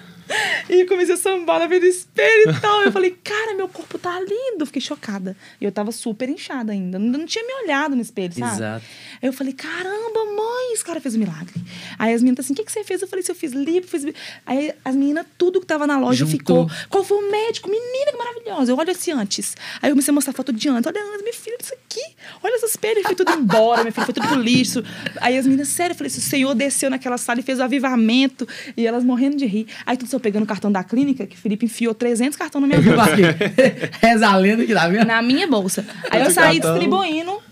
[0.73, 2.81] E comecei a sambar na frente do espelho e tal.
[2.81, 4.65] Eu falei, cara, meu corpo tá lindo.
[4.65, 5.37] Fiquei chocada.
[5.61, 6.99] E eu tava super inchada ainda.
[6.99, 8.55] Não, não tinha me olhado no espelho, sabe?
[8.55, 8.85] Exato.
[9.21, 11.63] Aí eu falei, caramba, mãe, esse cara fez um milagre.
[11.99, 13.03] Aí as meninas assim, o que, que você fez?
[13.03, 14.03] Eu falei, se eu fiz lipo, fiz...
[14.03, 16.67] lipo." Aí as meninas, tudo que tava na loja Juntou.
[16.67, 16.87] ficou.
[16.89, 17.69] Qual foi o médico?
[17.69, 18.73] Menina, que maravilhosa.
[18.73, 19.55] Eu olho esse antes.
[19.83, 20.87] Aí eu comecei a mostrar foto de antes.
[20.87, 22.17] Olha, antes, minha filha, isso aqui.
[22.43, 23.03] Olha esse espelho.
[23.03, 24.83] Foi tudo embora, minha filha, foi tudo pro lixo.
[25.21, 27.63] Aí as meninas, sério, eu falei, se o senhor desceu naquela sala e fez o
[27.63, 28.49] avivamento.
[28.75, 29.67] E elas morrendo de rir.
[29.85, 32.69] Aí tudo eu pegando o cartão da clínica, que o Felipe enfiou 300 cartões na
[32.69, 33.17] minha bolsa.
[34.01, 35.07] Reza a lenda que tá vendo?
[35.07, 35.85] na minha bolsa.
[36.11, 36.75] Aí eu saí cartão.
[36.75, 37.43] distribuindo.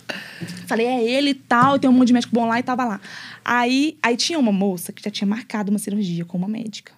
[0.66, 3.00] Falei, é ele e tal, tem um monte de médico bom lá e tava lá.
[3.44, 6.92] Aí, aí tinha uma moça que já tinha marcado uma cirurgia com uma médica.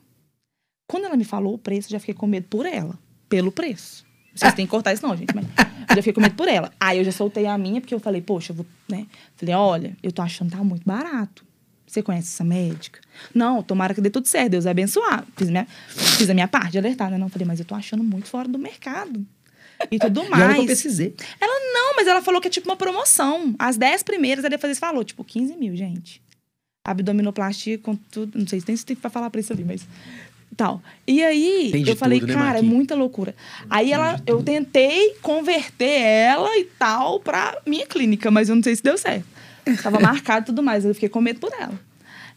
[0.86, 2.98] Quando ela me falou o preço, eu já fiquei com medo por ela.
[3.28, 4.04] Pelo preço.
[4.34, 6.70] Vocês têm que cortar isso não, gente, mas eu já fiquei com medo por ela.
[6.78, 9.06] Aí eu já soltei a minha, porque eu falei, poxa, eu vou, né?
[9.36, 11.44] Falei, olha, eu tô achando que tá muito barato.
[11.92, 13.00] Você conhece essa médica?
[13.34, 15.26] Não, tomara que dê tudo certo, Deus abençoar.
[15.36, 17.18] Fiz, minha, fiz a minha parte de alertar, né?
[17.18, 19.22] Não, falei, mas eu tô achando muito fora do mercado.
[19.90, 20.64] E tudo E eu mais.
[20.64, 21.14] pesquisei.
[21.38, 23.54] Ela não, mas ela falou que é tipo uma promoção.
[23.58, 24.80] As 10 primeiras, ela ia fazer isso.
[24.80, 26.22] Falou, tipo, 15 mil, gente.
[26.82, 28.38] Abdominoplastia com tudo.
[28.38, 29.86] Não sei se tem tempo pra falar pra isso ali, mas.
[30.56, 30.82] Tal.
[31.06, 33.34] E aí, eu falei, tudo, né, cara, é muita loucura.
[33.68, 38.74] Aí ela, eu tentei converter ela e tal pra minha clínica, mas eu não sei
[38.76, 39.26] se deu certo.
[39.82, 41.78] Tava marcado e tudo mais, eu fiquei com medo por ela.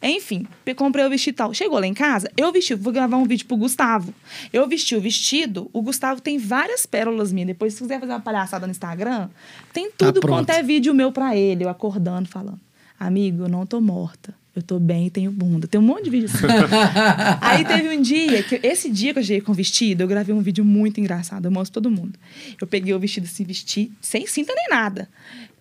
[0.01, 0.45] Enfim,
[0.75, 1.53] comprei o vestido e tal.
[1.53, 4.13] Chegou lá em casa, eu vesti, vou gravar um vídeo pro Gustavo.
[4.51, 7.47] Eu vesti o vestido, o Gustavo tem várias pérolas minhas.
[7.47, 9.29] Depois, se quiser fazer uma palhaçada no Instagram,
[9.73, 10.35] tem tudo pronto.
[10.35, 12.59] quanto é vídeo meu pra ele, eu acordando, falando:
[12.99, 14.33] Amigo, eu não tô morta.
[14.55, 15.67] Eu tô bem e tenho bunda.
[15.67, 16.45] Tem um monte de vídeo assim.
[17.41, 20.33] Aí teve um dia, que esse dia que eu cheguei com o vestido, eu gravei
[20.33, 22.17] um vídeo muito engraçado, eu mostro todo mundo.
[22.59, 25.09] Eu peguei o vestido assim, vesti, sem cinta nem nada.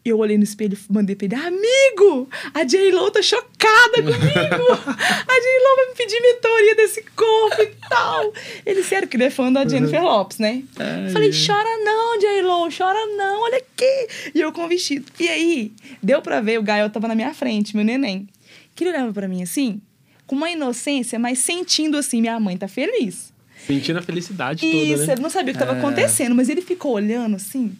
[0.05, 4.13] Eu olhei no espelho e mandei pra ele, amigo, a J-Lo tá chocada comigo.
[4.13, 8.33] A J-Lo vai me pedir mentoria desse corpo e tal.
[8.67, 10.63] Ele, sério, que ele é fã da Jennifer Lopes, né?
[11.11, 14.09] Falei, chora não, J-Lo, chora não, olha aqui.
[14.35, 15.07] E eu com o vestido.
[15.19, 18.29] E aí, deu pra ver, o Gael tava na minha frente, meu neném.
[18.75, 19.81] Que ele olhava pra mim assim,
[20.27, 23.33] com uma inocência, mas sentindo assim, minha mãe tá feliz.
[23.67, 25.13] Sentindo a felicidade Isso, toda, né?
[25.15, 27.75] ele não sabia o que estava acontecendo, mas ele ficou olhando assim.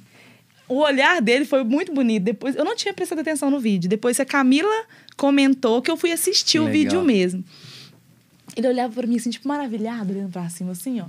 [0.69, 2.23] O olhar dele foi muito bonito.
[2.23, 3.89] Depois, eu não tinha prestado atenção no vídeo.
[3.89, 4.85] Depois a Camila
[5.17, 6.73] comentou que eu fui assistir o Legal.
[6.73, 7.45] vídeo mesmo.
[8.57, 11.07] Ele olhava pra mim assim, tipo, maravilhado, olhando pra cima, assim, ó.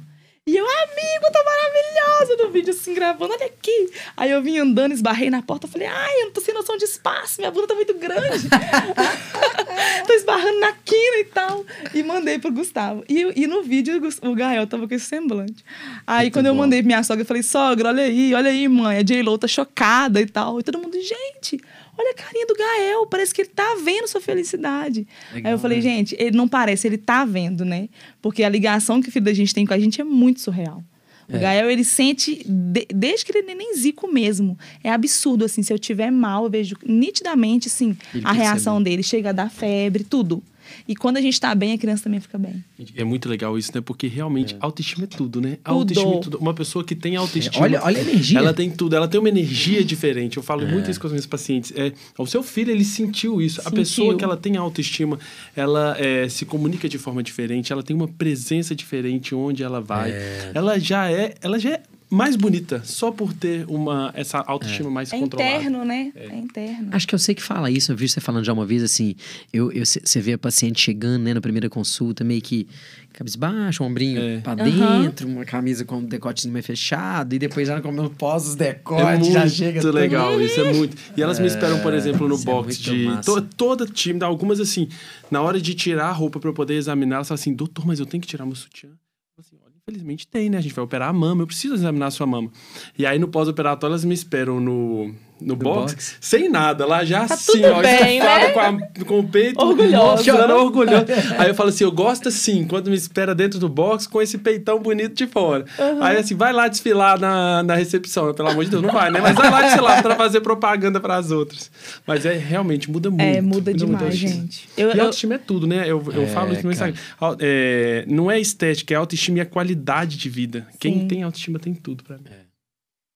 [0.48, 3.89] E eu, amigo, tá maravilhoso no vídeo, assim, gravando, olha aqui.
[4.16, 6.86] Aí eu vim andando, esbarrei na porta, falei, ai, eu não tô sem noção de
[6.86, 8.48] espaço, minha bunda tá muito grande.
[10.06, 11.66] tô esbarrando na quina e tal.
[11.96, 13.04] E mandei pro Gustavo.
[13.10, 15.66] E, e no vídeo, o Gael tava com esse semblante.
[16.06, 16.60] Aí, Muito quando eu bom.
[16.60, 19.48] mandei pra minha sogra, eu falei, sogra, olha aí, olha aí, mãe, a J-Lo tá
[19.48, 20.60] chocada e tal.
[20.60, 21.60] E todo mundo, gente,
[21.98, 25.08] olha a carinha do Gael, parece que ele tá vendo sua felicidade.
[25.34, 25.84] Legal, aí eu falei, né?
[25.84, 27.89] gente, ele não parece, ele tá vendo, né?
[28.22, 30.84] Porque a ligação que o filho da gente tem com a gente é muito surreal.
[31.28, 31.39] O É.
[31.39, 34.56] Gael, ele sente, de- desde que ele é nenenzico mesmo.
[34.84, 39.02] É absurdo, assim, se eu tiver mal, eu vejo nitidamente, assim, Ele a reação dele.
[39.02, 40.43] Chega a dar febre, tudo.
[40.88, 42.63] E quando a gente tá bem, a criança também fica bem.
[42.95, 43.82] É muito legal isso, né?
[43.82, 45.57] Porque realmente autoestima é tudo, né?
[45.63, 46.38] Autoestima é tudo.
[46.38, 47.63] Uma pessoa que tem autoestima.
[47.63, 48.39] Olha, olha a energia.
[48.39, 50.38] Ela tem tudo, ela tem uma energia diferente.
[50.38, 51.73] Eu falo muito isso com os meus pacientes.
[51.76, 53.59] É, o seu filho, ele sentiu isso.
[53.61, 53.78] A Sentiu.
[53.78, 55.19] pessoa que ela tem autoestima,
[55.55, 60.13] ela é, se comunica de forma diferente, ela tem uma presença diferente onde ela vai.
[60.53, 61.84] Ela já é, ela já é
[62.16, 65.55] mais bonita só por ter uma essa autoestima mais É controlada.
[65.57, 66.11] interno, né?
[66.16, 66.89] É, interno.
[66.91, 67.91] Acho que eu sei que fala isso.
[67.91, 69.16] Eu vi você falando já uma vez assim.
[69.51, 72.68] Eu, eu, você vê a paciente chegando, né, na primeira consulta, meio que
[73.13, 74.39] cabisbaixo, um ombrinho É.
[74.39, 75.03] pra Aham.
[75.03, 78.74] dentro, uma camisa com o decotezinho mais fechado, e depois já como pós os É
[78.74, 79.80] decotes, muito já chega.
[79.82, 80.97] tudo- legal, isso é muito.
[81.16, 84.59] E elas me esperam, por exemplo, no é box muito de to- toda time, algumas
[84.59, 84.89] assim,
[85.32, 87.99] na hora de tirar a roupa pra eu poder examinar, elas falam assim: "Doutor, mas
[87.99, 88.95] eu tenho que tirar meu sutiã?" Eu
[89.36, 90.57] falo assim, olha, Infelizmente tem, né?
[90.57, 92.51] A gente vai operar a mama, eu preciso examinar a sua mama.
[92.97, 96.15] E aí no pós-operatório elas me esperam no, no, box, box.
[96.21, 98.51] sem nada, lá já Tá assim, tudo ó, bem, estafada né?
[98.51, 98.59] com,
[99.01, 100.11] a- com o peito, Orgulhosa.
[100.31, 101.05] mostrando orgulhosa.
[101.38, 104.38] Aí eu falo assim, eu gosto assim, quando me espera dentro do box com esse
[104.38, 105.65] peitão bonito de fora.
[106.01, 109.19] Aí assim, vai lá desfilar na, na recepção, pelo amor de Deus, não vai, né?
[109.21, 111.69] Mas vai lá desfilar pra fazer propaganda pras outras.
[112.07, 113.21] Mas é, realmente, muda muito.
[113.21, 114.31] É, muda muito a demais, autoestima.
[114.31, 114.69] gente.
[114.77, 115.83] Eu, E eu- autoestima é tudo, né?
[115.86, 116.71] Eu, eu É, falo isso no.
[116.71, 116.95] Instagram.
[117.39, 120.65] É, não é estética, é autoestima e a qualidade de vida.
[120.79, 121.07] Quem Sim.
[121.07, 122.23] tem autoestima tem tudo pra mim.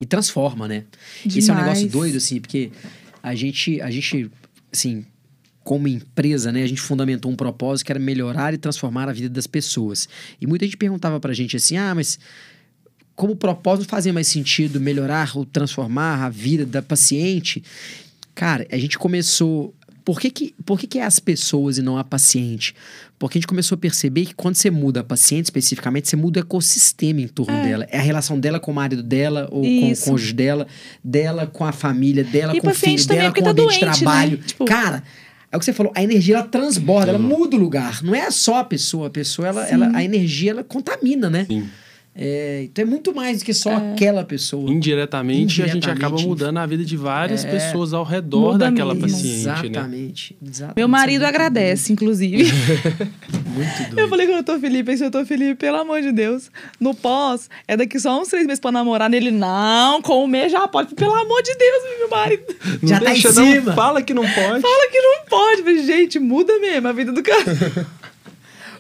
[0.02, 0.86] E transforma, né?
[1.26, 1.80] Isso é um demais.
[1.80, 2.72] negócio doido, assim, porque
[3.22, 4.32] a gente, a gente,
[4.72, 5.06] assim,
[5.64, 9.30] como empresa, né, a gente fundamentou um propósito que era melhorar e transformar a vida
[9.30, 10.08] das pessoas.
[10.40, 12.18] E muita gente perguntava pra gente assim, ah, mas
[13.16, 17.62] como o propósito fazia mais sentido melhorar ou transformar a vida da paciente,
[18.34, 19.76] cara, a gente começou.
[20.06, 22.74] Por que, que, por que, que é as pessoas e não a paciente?
[23.18, 26.40] Porque a gente começou a perceber que quando você muda a paciente especificamente, você muda
[26.40, 27.64] o ecossistema em torno É.
[27.64, 27.88] dela.
[27.92, 30.06] É a relação dela com o marido dela, ou com o Isso.
[30.10, 30.68] cônjuge dela,
[31.04, 33.54] dela com a família, dela E com o paciente filho também, dela, porque com o
[33.54, 33.92] tá ambiente de né?
[33.94, 34.38] trabalho.
[34.38, 35.04] Tipo- Cara,
[35.52, 38.02] é o que você falou, a energia ela transborda, ela muda o lugar.
[38.04, 39.74] Não é só a pessoa, a pessoa, ela, Sim.
[39.74, 41.46] ela- a energia ela contamina, né?
[41.46, 41.68] Sim.
[42.22, 44.70] É, então é muito mais do que só aquela pessoa.
[44.70, 46.06] Indiretamente, a gente Indiretamente.
[46.06, 47.50] acaba mudando a vida de várias É.
[47.50, 49.10] pessoas ao redor Muda daquela mesmo.
[49.10, 49.60] paciente, né?
[49.70, 50.76] exatamente, exatamente.
[50.76, 52.44] Meu marido agradece, inclusive.
[53.56, 54.00] Muito doido.
[54.00, 57.50] Eu falei com o doutor Felipe, esse doutor Felipe, pelo amor de Deus, no pós,
[57.66, 59.32] é daqui só uns três meses pra namorar nele.
[59.32, 60.94] Não, com o mês já pode.
[60.96, 62.44] Pelo amor de Deus, meu marido.
[62.82, 63.74] Não Já tá em deixa, não, cima.
[63.74, 64.62] Fala que não pode.
[64.62, 65.62] Fala que não pode.
[65.64, 67.46] Mas, gente, muda mesmo a vida do cara.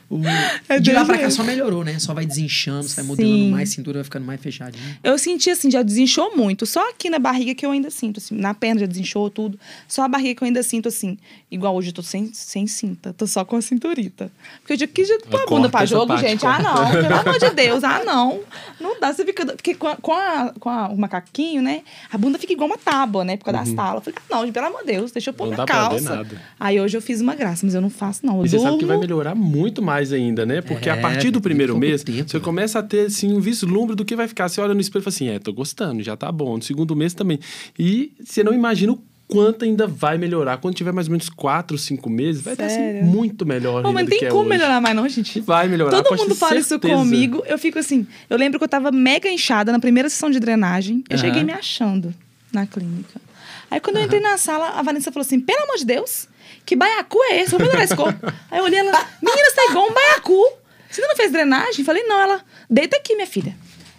[0.10, 0.20] O-
[0.68, 2.00] É de lá pra cá só melhorou, né?
[2.00, 3.52] Só vai desinchando, você vai modelando Sim.
[3.52, 5.00] mais, cintura vai ficando mais fechadinha.
[5.04, 6.66] Eu senti assim, já desinchou muito.
[6.66, 8.36] Só aqui na barriga que eu ainda sinto, assim.
[8.36, 9.60] Na perna já desinchou tudo.
[9.88, 11.18] Só a barriga que eu ainda sinto, assim.
[11.52, 13.14] Igual hoje eu tô sem, sem cinta.
[13.14, 14.32] Tô só com a cinturita.
[14.62, 16.40] Porque eu digo que já pôr a bunda pra jogo, parte, gente.
[16.42, 16.68] corta.
[16.68, 16.92] Ah, não.
[16.92, 17.84] Pelo amor de Deus.
[17.84, 18.40] Ah, não.
[18.80, 19.12] Não dá.
[19.14, 19.46] Você fica...
[19.46, 21.82] Porque com, a, com, a- com a- o macaquinho, né?
[22.12, 23.36] A bunda fica igual uma tábua, né?
[23.38, 23.96] Por causa das talas.
[24.08, 25.12] Eu falei, ah, não, pelo amor de Deus.
[25.12, 26.16] Deixa eu pôr Não minha dá pra ver calça.
[26.16, 26.42] nada.
[26.60, 28.40] Aí hoje eu fiz uma graça, mas eu não faço, não.
[28.40, 30.62] Eu E você sabe que vai melhorar muito mais ainda, né?
[30.62, 32.44] Porque É, a partir do primeiro mês, tempo, você né?
[32.44, 34.50] começa a ter assim, um vislumbre do que vai ficar.
[34.50, 36.58] Você olha no espelho e fala assim: é, tô gostando, já tá bom.
[36.58, 37.40] No segundo mês também.
[37.78, 40.58] E você não imagina o quanto ainda vai melhorar.
[40.58, 43.04] Quando tiver mais ou menos quatro, cinco meses, vai estar assim, Sério?
[43.06, 43.84] muito melhor.
[43.84, 45.40] Não, mas não tem é como melhorar mais, não, gente.
[45.42, 46.02] Vai melhorar.
[46.02, 46.96] Todo mundo fala isso certeza.
[46.96, 47.44] comigo.
[47.46, 48.08] Eu fico assim.
[48.30, 51.04] Eu lembro que eu tava mega inchada na primeira sessão de drenagem.
[51.10, 51.26] Eu Aham.
[51.28, 52.14] cheguei me achando
[52.52, 53.22] na clínica.
[53.70, 56.28] Aí quando eu entrei na sala, a Vanessa falou assim: pelo amor de Deus,
[56.70, 57.50] que baiacu é esse?
[57.50, 58.20] Vou melhorar esse corpo.
[58.52, 58.92] Aí eu olhei ela,
[59.22, 60.40] menina, você tá igual um baiacu.
[60.88, 61.84] Você não fez drenagem?
[61.84, 63.56] Falei, não, ela, deita aqui, minha filha.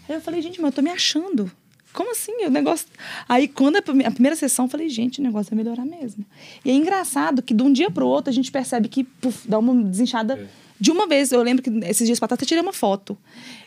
[0.09, 1.51] Aí eu falei, gente, mas eu tô me achando.
[1.93, 2.33] Como assim?
[2.47, 2.87] O negócio.
[3.29, 6.25] Aí, quando a prime- a primeira sessão, eu falei, gente, o negócio vai melhorar mesmo.
[6.65, 9.59] E é engraçado que de um dia pro outro a gente percebe que puf, dá
[9.59, 10.47] uma desinchada É.
[10.79, 11.33] de uma vez.
[11.33, 13.19] Eu lembro que esses dias pra trás eu tirei uma foto.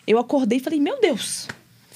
[0.08, 1.48] Eu acordei e falei, meu Deus,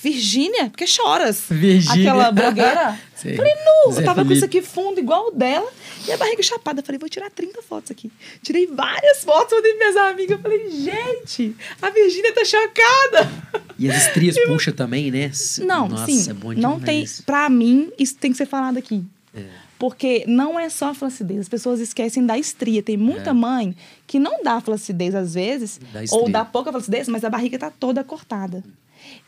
[0.02, 1.44] Virgínia, por que choras?
[1.50, 2.12] Virgínia.
[2.12, 3.00] Aquela blogueira.
[3.16, 3.36] Sei.
[3.36, 4.34] Falei, nu, Zé eu tava com Felipe.
[4.36, 5.68] isso aqui fundo, igual o dela,
[6.08, 6.84] e a barriga chapada.
[6.84, 8.12] Falei, vou tirar 30 fotos aqui.
[8.44, 10.40] Tirei várias fotos, mandei minhas amigas.
[10.40, 13.32] Falei, gente, a Virgínia tá chocada.
[13.80, 15.32] E as estrias puxa também, né?
[15.60, 16.30] Não, Nossa, sim.
[16.30, 17.06] é bom não tem.
[17.26, 19.04] Pra mim, isso tem que ser falado aqui.
[19.36, 19.44] É.
[19.80, 21.40] Porque não é só a flacidez.
[21.42, 22.82] As pessoas esquecem da estria.
[22.84, 23.34] Tem muita É.
[23.34, 23.76] mãe
[24.06, 27.70] que não dá flacidez às vezes, Dá ou dá pouca flacidez, mas a barriga tá
[27.72, 28.64] toda cortada.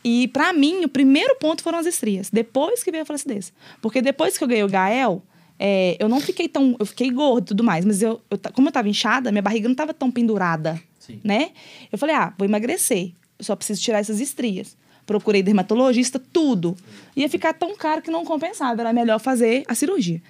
[0.04, 2.30] E pra mim, o primeiro ponto foram as estrias.
[2.30, 3.52] Depois que veio a flacidez.
[3.80, 5.22] Porque depois que eu ganhei o Gael,
[5.58, 6.74] é, eu não fiquei tão.
[6.78, 9.68] Eu fiquei gordo e tudo mais, mas eu, eu como eu tava inchada, minha barriga
[9.68, 10.80] não tava tão pendurada.
[10.98, 11.20] Sim.
[11.22, 11.50] Né?
[11.92, 13.12] Eu falei, ah, vou emagrecer.
[13.38, 14.76] Eu só preciso tirar essas estrias.
[15.04, 16.76] Procurei dermatologista, tudo.
[17.16, 18.80] Ia ficar tão caro que não compensava.
[18.80, 20.22] Era melhor fazer a cirurgia.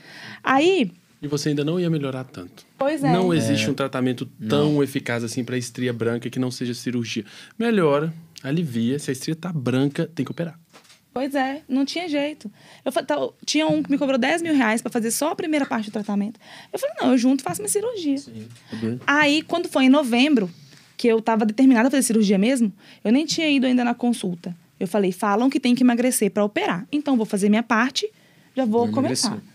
[0.42, 0.90] Aí,
[1.22, 2.64] E você ainda não ia melhorar tanto.
[2.78, 3.12] pois é.
[3.12, 7.24] Não existe um tratamento tão eficaz assim para estria branca que não seja cirurgia.
[7.58, 8.12] Melhora,
[8.42, 8.98] alivia.
[8.98, 10.58] Se a estria tá branca, tem que operar.
[11.12, 12.50] Pois é, não tinha jeito.
[12.84, 15.66] Eu tá- tinha um que me cobrou 10 mil reais pra fazer só a primeira
[15.66, 16.38] parte do tratamento.
[16.72, 18.16] Eu falei, não, eu junto e faço minha cirurgia.
[19.06, 20.48] Aí, quando foi em novembro,
[20.96, 24.54] que eu tava determinada a fazer cirurgia mesmo, eu nem tinha ido ainda na consulta.
[24.78, 26.86] Eu falei, falam que tem que emagrecer pra operar.
[26.92, 28.08] Então, vou fazer minha parte,
[28.56, 29.28] já vou Vou começar.
[29.28, 29.49] emagrecer.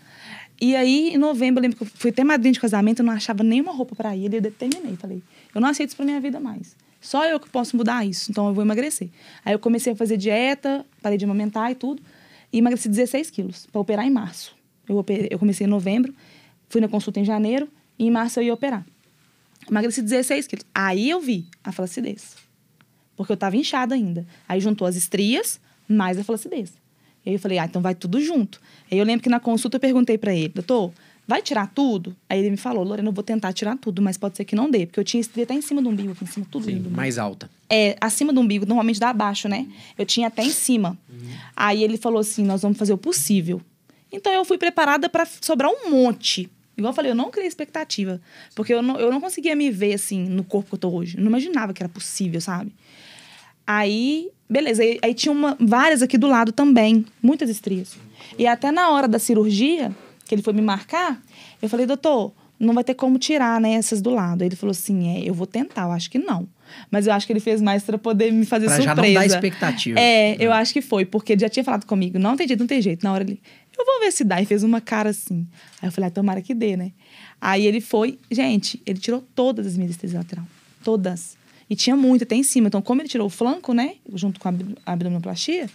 [0.60, 3.12] E aí, em novembro, eu lembro que eu fui até madrinha de casamento, eu não
[3.12, 4.96] achava nenhuma roupa pra ir, e eu determinei.
[4.96, 5.22] Falei,
[5.54, 6.74] eu não aceito isso pra minha vida mais.
[7.00, 9.08] Só eu que posso mudar isso, então eu vou emagrecer.
[9.44, 12.02] Aí eu comecei a fazer dieta, parei de amamentar e tudo,
[12.52, 14.56] e emagreci 16 quilos, pra operar em março.
[14.88, 16.14] Eu, operei- eu comecei em novembro,
[16.68, 18.84] fui na consulta em janeiro, e em março eu ia operar.
[19.70, 20.64] Emagreci 16 quilos.
[20.74, 22.34] Aí eu vi a flacidez.
[23.16, 24.26] Porque eu tava inchada ainda.
[24.48, 26.72] Aí juntou as estrias mais a flacidez.
[27.26, 28.60] E aí eu falei, ah, então vai tudo junto.
[28.90, 30.92] Aí eu lembro que na consulta eu perguntei pra ele, doutor,
[31.26, 32.16] vai tirar tudo?
[32.28, 34.70] Aí ele me falou, Lorena, eu vou tentar tirar tudo, mas pode ser que não
[34.70, 36.76] dê, porque eu tinha estria até em cima do umbigo, aqui em cima, tudo Sim,
[36.76, 36.90] umbigo.
[36.90, 37.50] mais alta.
[37.68, 39.66] É, acima do umbigo, normalmente dá abaixo, né?
[39.98, 40.96] Eu tinha até em cima.
[41.56, 43.60] Aí ele falou assim: nós vamos fazer o possível.
[44.12, 46.48] Então eu fui preparada para sobrar um monte.
[46.78, 48.20] Igual eu falei, eu não criei expectativa.
[48.54, 51.16] Porque eu não, eu não conseguia me ver assim no corpo que eu tô hoje.
[51.16, 52.72] Eu não imaginava que era possível, sabe?
[53.66, 54.82] Aí, beleza.
[54.82, 57.96] Aí, aí tinha uma, várias aqui do lado também, muitas estrias.
[58.38, 59.92] E até na hora da cirurgia,
[60.24, 61.20] que ele foi me marcar,
[61.60, 64.42] eu falei, doutor, não vai ter como tirar, né, essas do lado.
[64.42, 66.48] Aí ele falou assim: é, eu vou tentar, eu acho que não.
[66.90, 68.96] Mas eu acho que ele fez mais para poder me fazer Pra surpresa.
[68.96, 70.00] já não dar expectativa.
[70.00, 72.66] É, eu acho que foi, porque ele já tinha falado comigo, não tem jeito, não
[72.66, 73.04] tem jeito.
[73.04, 73.40] Na hora ele,
[73.78, 74.40] eu vou ver se dá.
[74.40, 75.46] E fez uma cara assim.
[75.80, 76.92] Aí eu falei, ah, tomara que dê, né?
[77.40, 80.44] Aí ele foi, gente, ele tirou todas as minhas estrias lateral.
[80.82, 81.36] Todas.
[81.68, 82.68] E tinha muito até em cima.
[82.68, 83.94] Então, como ele tirou o flanco, né?
[84.14, 85.68] Junto com a ab- a abdominoplastia,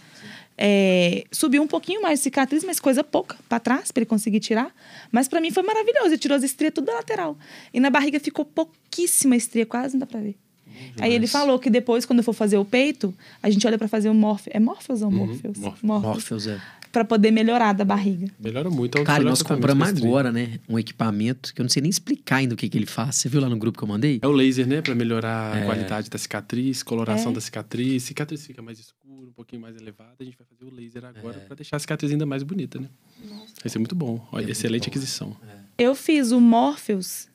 [0.56, 4.40] é, subiu um pouquinho mais de cicatriz, mas coisa pouca pra trás, pra ele conseguir
[4.40, 4.74] tirar.
[5.10, 6.08] Mas pra mim foi maravilhoso.
[6.08, 7.36] Ele tirou as estrias tudo da lateral.
[7.74, 10.36] E na barriga ficou pouquíssima estria, quase não dá pra ver.
[11.00, 13.86] Aí ele falou que depois, quando eu for fazer o peito, a gente olha pra
[13.88, 14.50] fazer o morfe.
[14.52, 15.58] É Morpheus ou Morpheus?
[15.82, 15.82] Morpheus.
[16.14, 16.60] Morpheus, é.
[16.92, 18.28] Pra poder melhorar da barriga.
[18.38, 18.98] Melhora muito.
[18.98, 20.60] é um Cara, nós compramos agora, né?
[20.68, 23.16] Um equipamento que eu não sei nem explicar ainda o que, que ele faz.
[23.16, 24.18] Você viu lá no grupo que eu mandei?
[24.20, 24.82] É o laser, né?
[24.82, 25.62] Pra melhorar É.
[25.62, 27.34] a qualidade da cicatriz, coloração É.
[27.34, 28.02] da cicatriz.
[28.02, 30.12] Cicatriz fica mais escura, um pouquinho mais elevada.
[30.20, 31.40] A gente vai fazer o laser agora É.
[31.40, 32.88] pra deixar a cicatriz ainda mais bonita, né?
[33.62, 34.26] Vai ser muito bom.
[34.30, 34.88] Olha, É excelente bom.
[34.90, 35.36] aquisição.
[35.78, 37.26] Eu fiz o Morpheus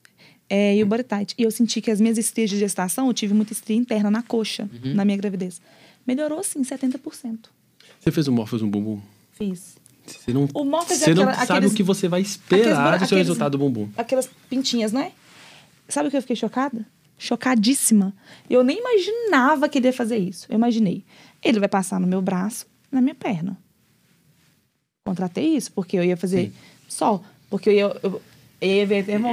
[0.47, 1.33] é, e o Body Tight.
[1.35, 4.21] E eu senti que as minhas estrias de gestação, eu tive muita estria interna na
[4.21, 4.93] coxa, Uhum.
[4.93, 5.59] na minha gravidez.
[6.05, 7.49] Melhorou, assim, 70%.
[7.99, 9.01] Você fez o Morpheus no bumbum?
[9.38, 9.75] Fiz.
[10.05, 12.85] Você não, O Morpheus é você não aquela- sabe aqueles- o que você vai esperar
[12.88, 13.89] aqueles- do seu resultado do bumbum.
[13.97, 15.11] Aquelas pintinhas, né?
[15.89, 16.85] Sabe o que eu fiquei chocada?
[17.17, 18.13] Chocadíssima.
[18.49, 20.45] Eu nem imaginava que ele ia fazer isso.
[20.49, 21.03] Eu imaginei.
[21.43, 23.57] Ele vai passar no meu braço, na minha perna.
[25.05, 26.53] Contratei isso, porque eu ia fazer Sim.
[26.88, 27.21] só.
[27.49, 27.81] Porque eu ia.
[28.03, 28.21] Eu,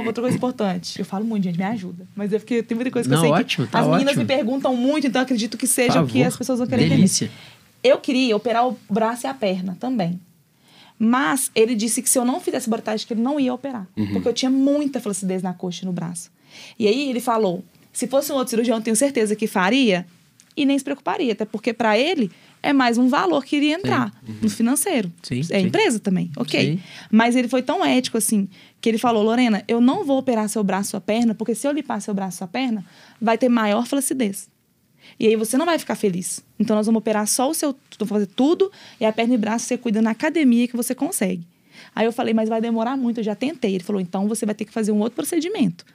[0.05, 0.99] outra coisa importante.
[0.99, 2.07] Eu falo muito, gente, me ajuda.
[2.15, 4.09] Mas é porque tem muita coisa que Não, eu sei ótimo, que tá as meninas
[4.09, 4.21] ótimo.
[4.21, 7.31] me perguntam muito, então acredito que seja o que as pessoas vão querer entender.
[7.85, 10.19] Eu queria operar o braço e a perna também.
[10.97, 12.67] Mas ele disse que se eu não fizesse
[13.05, 13.87] que ele não ia operar.
[14.11, 16.31] Porque eu tinha muita flacidez na coxa e no braço.
[16.79, 17.63] E aí ele falou:
[17.93, 20.03] se fosse um outro cirurgião, eu tenho certeza que faria
[20.57, 21.33] e nem se preocuparia.
[21.33, 22.31] Até porque para ele
[22.63, 24.11] é mais um valor que iria entrar
[24.41, 25.11] no financeiro.
[25.21, 25.67] Sim, é sim.
[25.67, 26.59] empresa também, ok.
[26.59, 26.79] Sim.
[27.11, 28.47] Mas ele foi tão ético assim
[28.81, 31.67] que ele falou: Lorena, eu não vou operar seu braço e sua perna, porque se
[31.67, 32.83] eu limpar seu braço e sua perna,
[33.21, 34.49] vai ter maior flacidez.
[35.19, 36.43] E aí você não vai ficar feliz.
[36.59, 39.65] Então nós vamos operar só o seu, vamos fazer tudo e a perna e braço
[39.65, 41.45] você cuida na academia que você consegue.
[41.95, 43.75] Aí eu falei, mas vai demorar muito, eu já tentei.
[43.75, 45.85] Ele falou, então você vai ter que fazer um outro procedimento.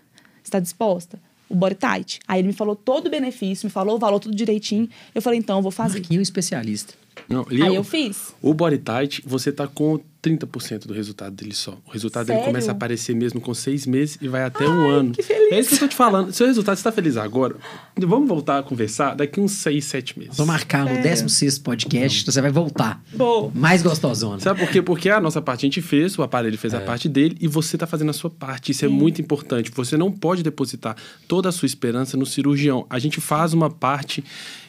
[0.43, 1.19] Está disposta?
[1.49, 2.21] O body tight.
[2.29, 4.89] Aí ele me falou todo o benefício, me falou o valor tudo direitinho.
[5.15, 5.99] Eu falei, então eu vou fazer.
[5.99, 6.95] Marquinho é um especialista.
[7.29, 8.35] Não, ele- Aí eu fiz.
[8.41, 11.79] O Body Tight, você tá com 30% do resultado dele só.
[11.87, 12.53] O resultado dele Sério?
[12.53, 15.13] começa a aparecer mesmo com seis meses e vai até um ano.
[15.13, 15.53] que feliz.
[15.53, 16.33] É isso que eu tô te falando.
[16.33, 17.57] Seu resultado, você tá feliz agora?
[17.99, 20.37] Vamos voltar a conversar daqui uns seis, sete meses.
[20.37, 21.01] Vou marcar no É.
[21.01, 23.03] 16 podcast, você vai voltar.
[23.15, 23.51] Vou.
[23.55, 24.41] Mais gostosona.
[24.41, 24.83] Sabe por quê?
[24.83, 27.79] Porque a nossa parte a gente fez, o aparelho fez a parte dele e você
[27.79, 28.73] tá fazendo a sua parte.
[28.73, 29.71] Isso é muito importante.
[29.75, 30.97] Você não pode depositar
[31.29, 32.87] toda a sua esperança no cirurgião.
[32.91, 34.25] A gente faz uma parte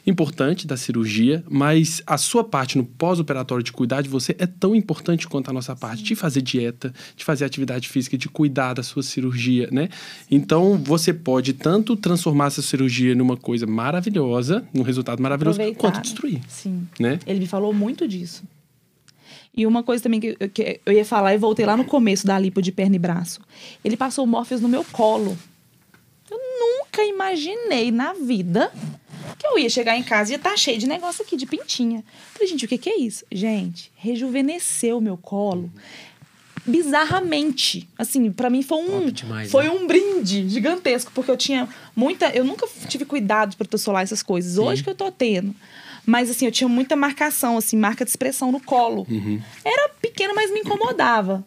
[0.06, 4.76] importante da cirurgia, mas a sua parte no pós-operatório de cuidar de você é tão
[4.76, 8.84] importante quanto a nossa parte de fazer dieta, de fazer atividade física, de cuidar da
[8.84, 9.90] sua cirurgia, né?
[10.30, 16.02] Então, você pode tanto transformar essa cirurgia numa coisa maravilhosa, num resultado maravilhoso, Aproveitar, quanto
[16.02, 16.88] destruir, Sim.
[17.00, 17.20] né?
[17.26, 18.44] Ele me falou muito disso.
[19.56, 22.26] E uma coisa também que eu, que eu ia falar e voltei lá no começo
[22.26, 23.42] da lipo de perna e braço.
[23.84, 25.38] Ele passou o Morpheus no meu colo.
[26.30, 28.72] Eu nunca imaginei na vida
[29.42, 32.04] que eu ia chegar em casa e ia estar cheio de negócio aqui, de pintinha.
[32.32, 33.26] Falei, gente, o que, que é isso?
[33.32, 35.72] Gente, rejuvenesceu o meu colo
[36.64, 37.90] bizarramente.
[37.98, 39.72] Assim, pra mim foi um demais, foi né?
[39.72, 44.60] um brinde gigantesco, porque eu tinha muita, eu nunca tive cuidado protetor solar essas coisas.
[44.60, 45.56] Hoje que eu tô tendo.
[46.06, 49.08] Mas assim, eu tinha muita marcação, assim, marca de expressão no colo.
[49.66, 51.44] Era pequena, mas me incomodava.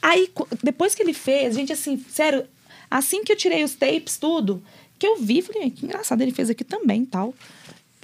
[0.00, 0.30] Aí,
[0.62, 2.44] depois que ele fez, gente, assim, sério,
[2.90, 4.62] assim que eu tirei os tapes, tudo,
[4.98, 7.34] que eu vi, falei, "Ai, que engraçado, ele fez aqui também tal.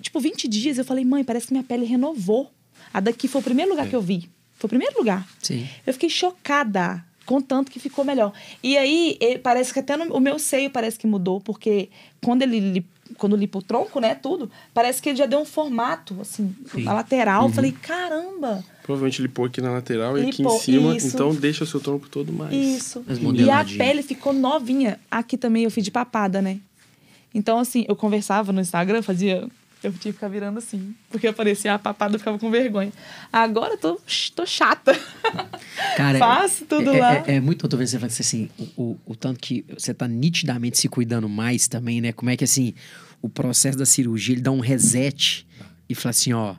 [0.00, 2.50] Tipo, 20 dias, eu falei, mãe, parece que minha pele renovou.
[2.92, 4.28] A daqui foi o primeiro lugar que eu vi.
[4.54, 5.26] Foi o primeiro lugar.
[5.42, 5.66] Sim.
[5.86, 8.32] Eu fiquei chocada com tanto que ficou melhor.
[8.62, 11.88] E aí, parece que até no, o meu seio parece que mudou, porque
[12.22, 12.84] quando ele
[13.16, 16.84] quando limpa o tronco, né, tudo, parece que ele já deu um formato, assim, Sim.
[16.84, 17.48] na lateral.
[17.48, 21.08] Eu falei, caramba, Provavelmente ele pôs aqui na lateral e aqui em Lipou, cima, isso.
[21.08, 22.52] então deixa o seu tronco todo mais.
[22.52, 23.04] isso.
[23.36, 24.98] E a pele ficou novinha.
[25.10, 26.58] Aqui também eu fiz de papada, né?
[27.34, 29.48] Então, assim, eu conversava no Instagram, fazia
[29.82, 30.94] Eu tive que ficar virando assim.
[31.08, 32.92] Porque eu parecia a papada, eu ficava com vergonha.
[33.32, 34.00] Agora eu tô,
[34.34, 34.92] tô chata.
[35.96, 37.14] Cara, Faço tudo é, lá.
[37.26, 39.94] É, é muito, eu tô vendo você falando assim, o, o, o tanto que você
[39.94, 42.12] tá nitidamente se cuidando mais também, né?
[42.12, 42.74] Como é que, assim,
[43.22, 45.46] o processo da cirurgia, ele dá um reset
[45.88, 46.56] e fala assim, ó,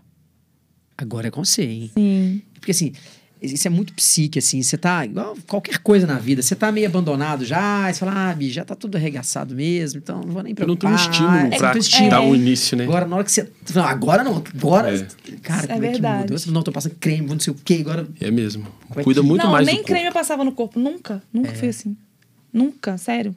[0.97, 1.91] agora é com você, hein?
[1.93, 2.41] Sim.
[2.55, 2.93] Porque, assim,
[3.41, 6.85] isso é muito psique, assim, você tá, igual qualquer coisa na vida, você tá meio
[6.87, 10.43] abandonado já, aí você fala, ah, bicho, já tá tudo arregaçado mesmo, então não vou
[10.43, 10.95] nem Eu não preocupar.
[10.97, 12.09] tenho estímulo É, pra não estímulo.
[12.11, 12.83] dar o início, né?
[12.83, 13.49] Agora, na hora que você.
[13.73, 14.95] Não, agora não, agora.
[14.95, 15.05] É.
[15.41, 16.21] Cara, É como é que verdade.
[16.23, 16.37] muda?
[16.37, 18.07] Você, Não, tô passando creme, não sei o quê, agora.
[18.19, 18.67] É mesmo.
[18.95, 20.79] é Cuida que- muito não, mais nem do creme eu passava no corpo.
[20.79, 21.21] Nunca.
[21.33, 21.95] Nunca fui assim.
[22.53, 23.35] Nunca, sério.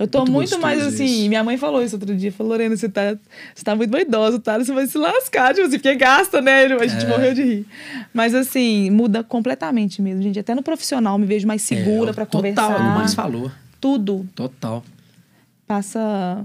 [0.00, 1.04] Eu tô Muito muito, mais assim.
[1.04, 1.28] isso.
[1.28, 2.32] Minha mãe falou isso outro dia.
[2.32, 3.14] Falou, Lorena, você tá,
[3.54, 4.58] você tá muito vaidosa, tá?
[4.58, 6.64] Você vai se lascar, tipo assim, porque gasta, né?
[6.64, 7.08] A gente É.
[7.08, 7.66] morreu de rir.
[8.14, 10.38] Mas assim, muda completamente mesmo, gente.
[10.38, 12.68] Até no profissional me vejo mais segura É, pra total, conversar.
[12.72, 13.52] Total, o Max falou.
[13.78, 14.26] Tudo.
[14.34, 14.82] Total.
[15.66, 16.44] Passa.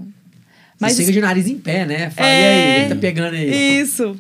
[0.80, 2.10] Mas você chega de nariz em pé, né?
[2.10, 2.42] Fala, É.
[2.42, 2.46] e
[2.76, 3.80] aí, ele tá pegando aí.
[3.82, 4.18] Isso.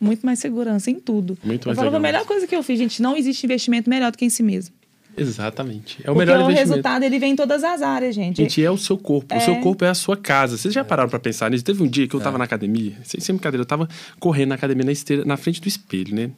[0.00, 1.36] Muito mais segurança em tudo.
[1.42, 3.44] Muito eu mais falo que a legal melhor coisa que eu fiz, gente, não existe
[3.44, 4.74] investimento melhor do que em si mesmo.
[5.16, 5.98] Exatamente.
[6.04, 8.36] É o Porque melhor o resultado ele vem em todas as áreas, gente.
[8.36, 9.34] Gente, é o seu corpo.
[9.34, 9.60] O seu É.
[9.60, 10.56] corpo é a sua casa.
[10.58, 11.64] Vocês já pararam pra pensar nisso?
[11.64, 13.88] Teve um dia que eu tava na academia, sem, sem brincadeira, eu tava
[14.20, 16.30] correndo na academia na esteira, na frente do espelho, né?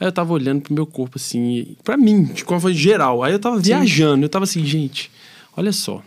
[0.00, 3.22] Aí eu tava olhando pro meu corpo assim, pra mim, de como foi geral.
[3.22, 5.10] Aí eu tava viajando, eu tava assim, gente,
[5.56, 6.02] olha só.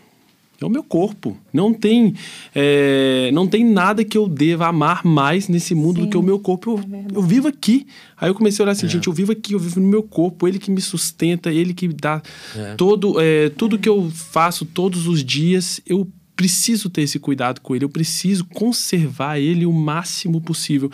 [0.61, 1.37] É o meu corpo.
[1.53, 2.13] Não tem,
[2.53, 6.23] é, não tem nada que eu deva amar mais nesse mundo do Sim, que o
[6.23, 6.71] meu corpo.
[6.89, 7.85] Eu, é eu vivo aqui.
[8.17, 8.75] Aí eu comecei a olhar É.
[8.75, 11.73] assim, gente, eu vivo aqui, eu vivo no meu corpo, ele que me sustenta, ele
[11.73, 12.21] que dá
[12.55, 12.75] É.
[12.75, 17.75] todo, é, tudo que eu faço todos os dias, eu preciso ter esse cuidado com
[17.75, 20.91] ele, eu preciso conservar ele o máximo possível.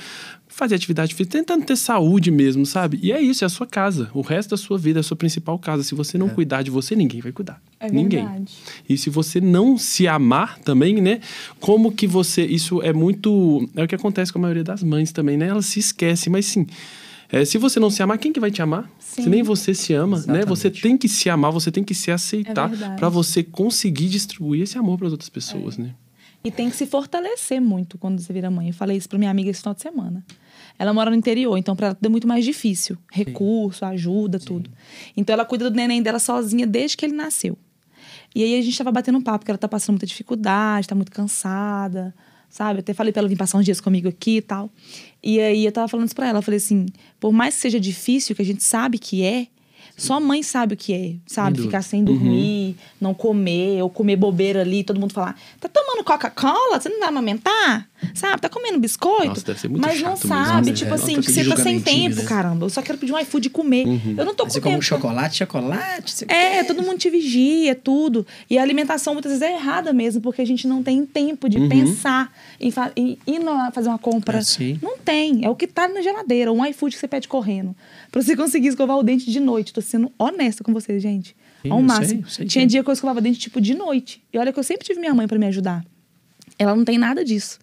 [0.53, 2.99] Fazer atividade física, tentando ter saúde mesmo, sabe?
[3.01, 4.11] E é isso, é a sua casa.
[4.13, 5.81] O resto da sua vida é a sua principal casa.
[5.81, 7.61] Se você não cuidar de você, ninguém vai cuidar.
[7.79, 8.25] É ninguém.
[8.25, 8.53] verdade.
[8.87, 11.21] E se você não se amar também, né?
[11.59, 12.45] Como que você.
[12.45, 13.67] Isso é muito.
[13.75, 15.47] É o que acontece com a maioria das mães também, né?
[15.47, 16.67] Elas se esquecem, mas sim.
[17.31, 18.91] é, se você não se amar, quem que vai te amar?
[18.99, 19.23] Sim.
[19.23, 20.23] Se nem você se ama, né?
[20.23, 20.49] Exatamente.
[20.49, 22.97] Você tem que se amar, você tem que se aceitar verdade.
[22.97, 25.95] para você conseguir distribuir esse amor para as outras pessoas, né?
[26.43, 28.67] E tem que se fortalecer muito quando você vira mãe.
[28.67, 30.25] Eu falei isso pra minha amiga esse final de semana.
[30.77, 32.97] Ela mora no interior, então pra ela tudo é muito mais difícil.
[33.11, 34.69] Recurso, ajuda, tudo.
[35.15, 37.57] Então ela cuida do neném dela sozinha desde que ele nasceu.
[38.33, 40.95] E aí a gente tava batendo um papo, que ela tá passando muita dificuldade, tá
[40.95, 42.13] muito cansada,
[42.49, 42.79] sabe?
[42.79, 44.69] Eu até falei pra ela vir passar uns dias comigo aqui e tal.
[45.21, 46.85] E aí eu tava falando isso pra ela, eu falei assim,
[47.19, 49.47] por mais que seja difícil, que a gente sabe que é,
[49.97, 51.57] só mãe sabe o que é, sabe?
[51.57, 56.03] Sem Ficar sem dormir, não comer, ou comer bobeira ali, todo mundo falar, tá tomando
[56.03, 56.79] Coca-Cola?
[56.79, 57.87] Você não vai amamentar?
[58.15, 58.41] Sabe?
[58.41, 59.27] Tá comendo biscoito?
[59.27, 60.75] Nossa, deve ser muito Mas não chato mesmo, sabe, né?
[60.75, 62.23] tipo É, assim, que você tá sem tempo, né?
[62.23, 62.65] caramba.
[62.65, 63.85] Eu só quero pedir um iFood e comer.
[63.85, 64.15] Uhum.
[64.17, 66.25] Eu não tô Aí com você come um chocolate, chocolate.
[66.27, 68.25] É, todo mundo te vigia, tudo.
[68.49, 71.67] E a alimentação muitas vezes é errada mesmo, porque a gente não tem tempo de
[71.69, 74.39] pensar em, fa em ir lá fazer uma compra.
[74.39, 74.79] É, sim.
[74.81, 75.45] não tem.
[75.45, 77.75] É o que tá na geladeira, um iFood que você pede correndo.
[78.11, 79.71] Pra você conseguir escovar o dente de noite.
[79.73, 81.35] Tô sendo honesta com vocês, gente.
[81.61, 82.23] Sim, Ao máximo.
[82.27, 82.67] sei, sei Tinha é.
[82.67, 84.23] dia que eu escovava dente tipo de noite.
[84.33, 85.85] E olha que eu sempre tive minha mãe pra me ajudar.
[86.57, 87.59] Ela não tem nada disso.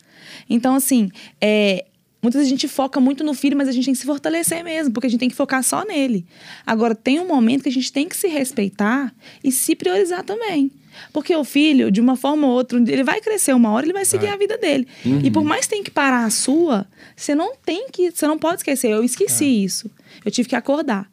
[0.48, 1.10] Então, assim,
[1.40, 1.84] é,
[2.22, 4.62] muitas vezes a gente foca muito no filho, mas a gente tem que se fortalecer
[4.64, 6.26] mesmo, porque a gente tem que focar só nele.
[6.66, 10.70] Agora, tem um momento que a gente tem que se respeitar e se priorizar também.
[11.12, 14.04] Porque o filho, de uma forma ou outra, ele vai crescer uma hora, ele vai
[14.04, 14.86] seguir a vida dele.
[15.22, 18.36] E por mais que tenha que parar a sua, você não tem que, você não
[18.36, 18.90] pode esquecer.
[18.90, 19.88] Eu esqueci isso.
[20.24, 21.08] Eu tive que acordar.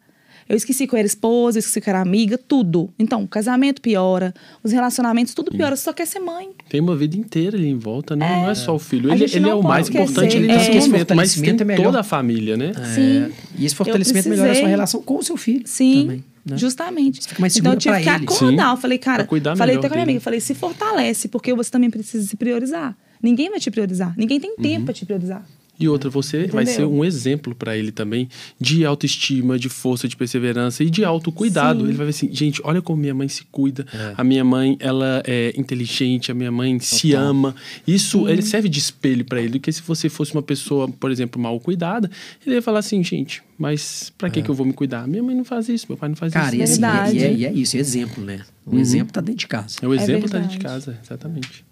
[0.48, 2.90] Eu esqueci que eu era esposa, eu esqueci que eu era amiga, tudo.
[2.98, 4.32] Então, o casamento piora,
[4.62, 5.74] os relacionamentos, tudo piora.
[5.74, 6.50] Você só quer ser mãe.
[6.68, 8.42] Tem uma vida inteira ali em volta, né?
[8.42, 9.10] Não é só o filho.
[9.12, 10.04] Ele, ele é o mais esquecer.
[10.04, 10.54] importante ali É.
[10.56, 11.84] nesse Esse momento, mas tem fortalecimento é melhor.
[11.86, 12.72] toda a família, né?
[12.94, 13.22] Sim.
[13.24, 15.62] É, E esse fortalecimento melhora a sua relação com o seu filho.
[15.66, 16.56] Sim, Também, né?
[16.56, 17.22] justamente.
[17.22, 18.10] Você fica mais então eu tive que ele.
[18.10, 18.66] acordar.
[18.66, 18.70] Sim.
[18.72, 21.90] Eu falei, cara, falei até com a minha amiga, falei, se fortalece, porque você também
[21.90, 22.96] precisa se priorizar.
[23.22, 24.14] Ninguém vai te priorizar.
[24.16, 25.44] Ninguém tem tempo pra te priorizar.
[25.78, 26.74] E outra, você vai Entendeu?
[26.74, 28.28] ser um exemplo pra ele também
[28.60, 31.80] de autoestima, de força, de perseverança e de autocuidado.
[31.80, 31.88] Sim.
[31.88, 33.86] Ele vai ver assim, gente, olha como minha mãe se cuida.
[33.92, 34.14] É.
[34.16, 37.26] A minha mãe, ela é inteligente, a minha mãe se Total.
[37.26, 37.54] ama.
[37.86, 38.28] Isso, Sim.
[38.30, 39.58] ele serve de espelho pra ele.
[39.58, 42.10] Porque se você fosse uma pessoa, por exemplo, mal cuidada,
[42.46, 45.06] ele ia falar assim, gente, mas pra que que eu vou me cuidar?
[45.06, 46.38] Minha mãe não faz isso, meu pai não faz É.
[46.40, 46.80] Cara, isso.
[46.80, 48.40] e, assim, e, é, e é isso, é exemplo, né?
[48.64, 48.78] O Uhum.
[48.80, 49.76] exemplo tá dentro de casa.
[49.82, 51.64] É o exemplo tá dentro de casa, exatamente.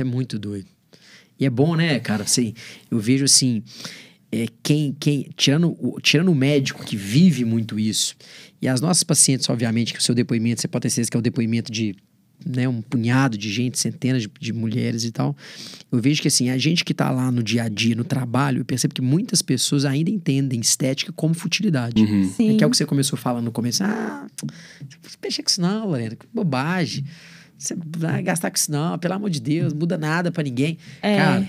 [0.00, 0.66] É muito doido.
[1.38, 2.22] E é bom, né, cara?
[2.22, 2.54] Assim,
[2.90, 3.62] eu vejo assim,
[4.30, 8.16] é, quem, quem tirando, o, tirando o médico que vive muito isso,
[8.60, 11.20] e as nossas pacientes, obviamente, que o seu depoimento, você pode ter certeza que é
[11.20, 11.96] o depoimento de
[12.44, 15.36] né, um punhado de gente, centenas de, de mulheres e tal.
[15.90, 18.60] Eu vejo que assim, a gente que tá lá no dia a dia, no trabalho,
[18.60, 22.02] eu percebo que muitas pessoas ainda entendem estética como futilidade.
[22.02, 22.24] Uhum.
[22.30, 22.54] Sim.
[22.54, 23.82] É que é o que você começou falando no começo.
[23.84, 24.48] Ah, não
[25.22, 26.16] mexa com isso não, Lorena.
[26.16, 27.04] Que bobagem.
[27.64, 30.76] Você vai gastar com isso não, pelo amor de Deus, muda nada pra ninguém.
[31.00, 31.16] É.
[31.16, 31.48] Cara,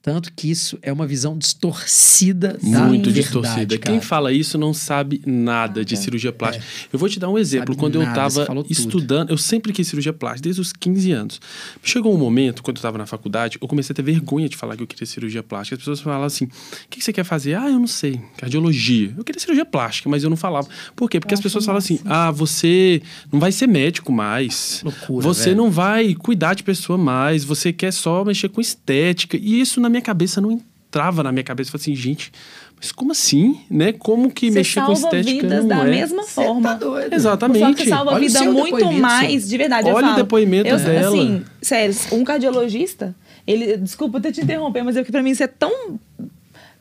[0.00, 3.78] Tanto que isso é uma visão distorcida da Muito verdade, distorcida.
[3.78, 3.92] cara.
[3.92, 6.04] Quem fala isso não sabe nada de Nada.
[6.04, 6.64] cirurgia plástica.
[6.92, 7.68] Eu vou te dar um exemplo.
[7.74, 8.72] Sabe Quando eu nada, você estava falou tudo.
[8.72, 11.40] estudando, eu sempre quis cirurgia plástica, desde os 15 anos.
[11.82, 14.76] Chegou um momento, quando eu estava na faculdade, eu comecei a ter vergonha de falar
[14.76, 15.74] que eu queria cirurgia plástica.
[15.74, 16.48] As pessoas falavam assim: o
[16.88, 17.54] que você quer fazer?
[17.54, 18.20] Ah, eu não sei.
[18.38, 19.12] Cardiologia.
[19.16, 20.68] Eu queria cirurgia plástica, mas eu não falava.
[20.94, 21.18] Por quê?
[21.20, 24.80] Porque as pessoas falavam assim: ah, você não vai ser médico mais.
[24.84, 25.56] Loucura, Você velho.
[25.56, 27.44] não vai cuidar de pessoa mais.
[27.44, 29.36] Você quer só mexer com estética.
[29.36, 31.68] E isso na minha cabeça não entrava na minha cabeça.
[31.68, 32.32] Eu falei assim, gente,
[32.76, 33.60] mas como assim?
[33.70, 33.92] Né?
[33.92, 35.90] Como que Você mexer com salva estética vidas não da é?
[35.90, 36.74] mesma tá forma.
[36.74, 37.02] doido.
[37.04, 37.88] Só que Exatamente.
[37.88, 39.88] salva a Olha o vida muito depoimento, mais, de verdade.
[39.88, 40.22] eu Olha o falo.
[40.22, 41.08] depoimento eu, dela.
[41.08, 43.14] Assim, sério, um cardiologista,
[43.46, 43.76] ele.
[43.76, 45.98] Desculpa até te interromper, mas é que pra mim isso é tão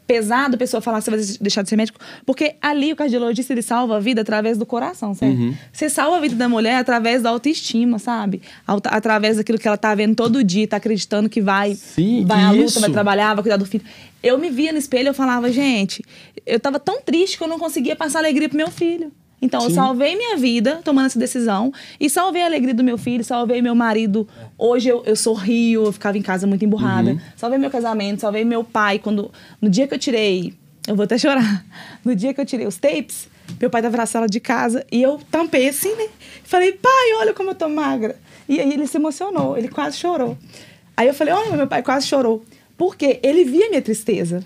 [0.08, 3.54] pesado a pessoa falar que você vai deixar de ser médico, porque ali o cardiologista
[3.54, 5.38] ele salva a vida através do coração, certo?
[5.38, 5.54] Uhum.
[5.72, 8.42] Você salva a vida da mulher através da autoestima, sabe?
[8.66, 12.52] Através daquilo que ela tá vendo todo dia, tá acreditando que vai, Sim, vai à
[12.52, 13.84] luta, vai trabalhar, vai cuidar do filho.
[14.24, 16.04] Eu me via no espelho, eu falava, gente,
[16.46, 19.12] eu tava tão triste que eu não conseguia passar alegria pro meu filho.
[19.42, 19.76] Então, eu Sim.
[19.76, 23.76] salvei minha vida tomando essa decisão e salvei a alegria do meu filho, salvei meu
[23.76, 24.28] marido.
[24.58, 27.12] Hoje eu, eu sorrio, eu ficava em casa muito emburrada.
[27.12, 27.20] Uhum.
[27.36, 28.98] Salvei meu casamento, salvei meu pai.
[28.98, 29.32] quando
[29.62, 30.54] No dia que eu tirei.
[30.88, 31.66] Eu vou até chorar.
[32.04, 33.28] No dia que eu tirei os tapes,
[33.60, 36.08] meu pai tava na sala de casa e eu tampei assim, né?
[36.44, 38.18] Falei, pai, olha como eu tô magra.
[38.48, 40.38] E aí ele se emocionou, ele quase chorou.
[40.96, 42.46] Aí eu falei, olha, meu pai quase chorou.
[42.78, 44.42] Porque ele via minha tristeza.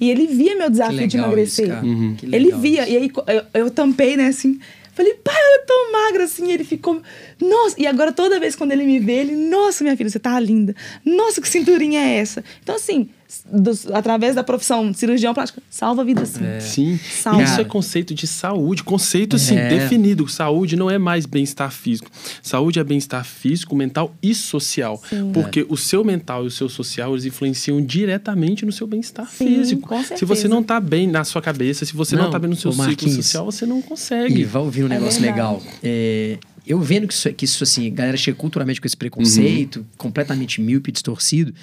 [0.00, 1.64] E ele via meu desafio Que de emagrecer.
[1.66, 1.86] isso, cara.
[1.86, 2.14] Uhum.
[2.16, 2.92] Que Ele via, isso.
[2.92, 3.10] e aí
[3.54, 4.58] eu, eu tampei, né, assim.
[4.92, 6.50] Falei, pai, eu tô magra, assim.
[6.52, 7.02] Ele ficou,
[7.40, 7.76] nossa.
[7.78, 10.74] E agora, toda vez quando ele me vê, ele, nossa, minha filha, você tá linda.
[11.04, 12.42] Nossa, que cinturinha é essa?
[12.62, 13.08] Então, assim,
[13.52, 16.40] dos- através da profissão de cirurgião plástico, salva a vida, sim.
[16.60, 16.98] Sim.
[16.98, 17.42] Salva.
[17.42, 18.82] Isso é conceito de saúde.
[18.84, 19.68] Conceito, assim, É.
[19.68, 20.26] definido.
[20.28, 22.10] Saúde não é mais bem-estar físico.
[22.42, 25.02] Saúde é bem-estar físico, mental e social.
[25.08, 25.30] Sim.
[25.34, 29.46] Porque o seu mental e o seu social, eles influenciam diretamente no seu bem-estar Sim,
[29.46, 29.88] físico.
[29.88, 32.48] com Se você não tá bem na sua cabeça, se você não, Não, tá bem
[32.50, 34.44] no seu ciclo social, você não E consegue.
[34.44, 35.60] vai ouvir um É negócio legal.
[35.82, 39.86] É, eu vendo que isso, que isso, assim, a galera chega culturalmente com esse preconceito,
[39.96, 41.54] completamente míope, distorcido.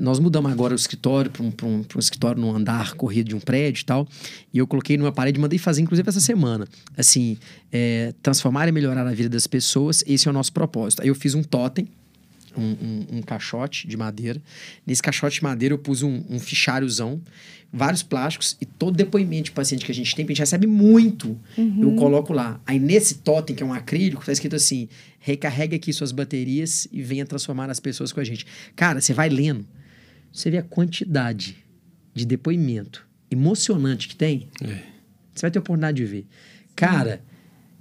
[0.00, 3.40] Nós mudamos agora o escritório para um, um, um escritório num andar corrido de um
[3.40, 4.08] prédio e tal.
[4.52, 6.66] E eu coloquei numa parede, mandei fazer, inclusive, essa semana.
[6.96, 7.38] Assim,
[7.72, 11.02] é, transformar e melhorar a vida das pessoas, esse é o nosso propósito.
[11.02, 11.88] Aí eu fiz um totem,
[12.60, 12.64] um,
[13.12, 14.40] um- um caixote de madeira.
[14.86, 17.20] Nesse caixote de madeira eu pus um, um ficháriozão,
[17.72, 20.66] vários plásticos e todo depoimento de paciente que a gente tem, porque a gente recebe
[20.66, 22.60] muito, eu coloco lá.
[22.66, 24.88] Aí nesse totem, que é um acrílico, tá escrito assim:
[25.18, 28.46] recarregue aqui suas baterias e venha transformar as pessoas com a gente.
[28.74, 29.66] Cara, você vai lendo,
[30.32, 31.56] você vê a quantidade
[32.14, 34.48] de depoimento emocionante que tem.
[34.62, 34.78] É.
[35.34, 36.26] Você vai ter a oportunidade de ver.
[36.74, 37.22] Cara,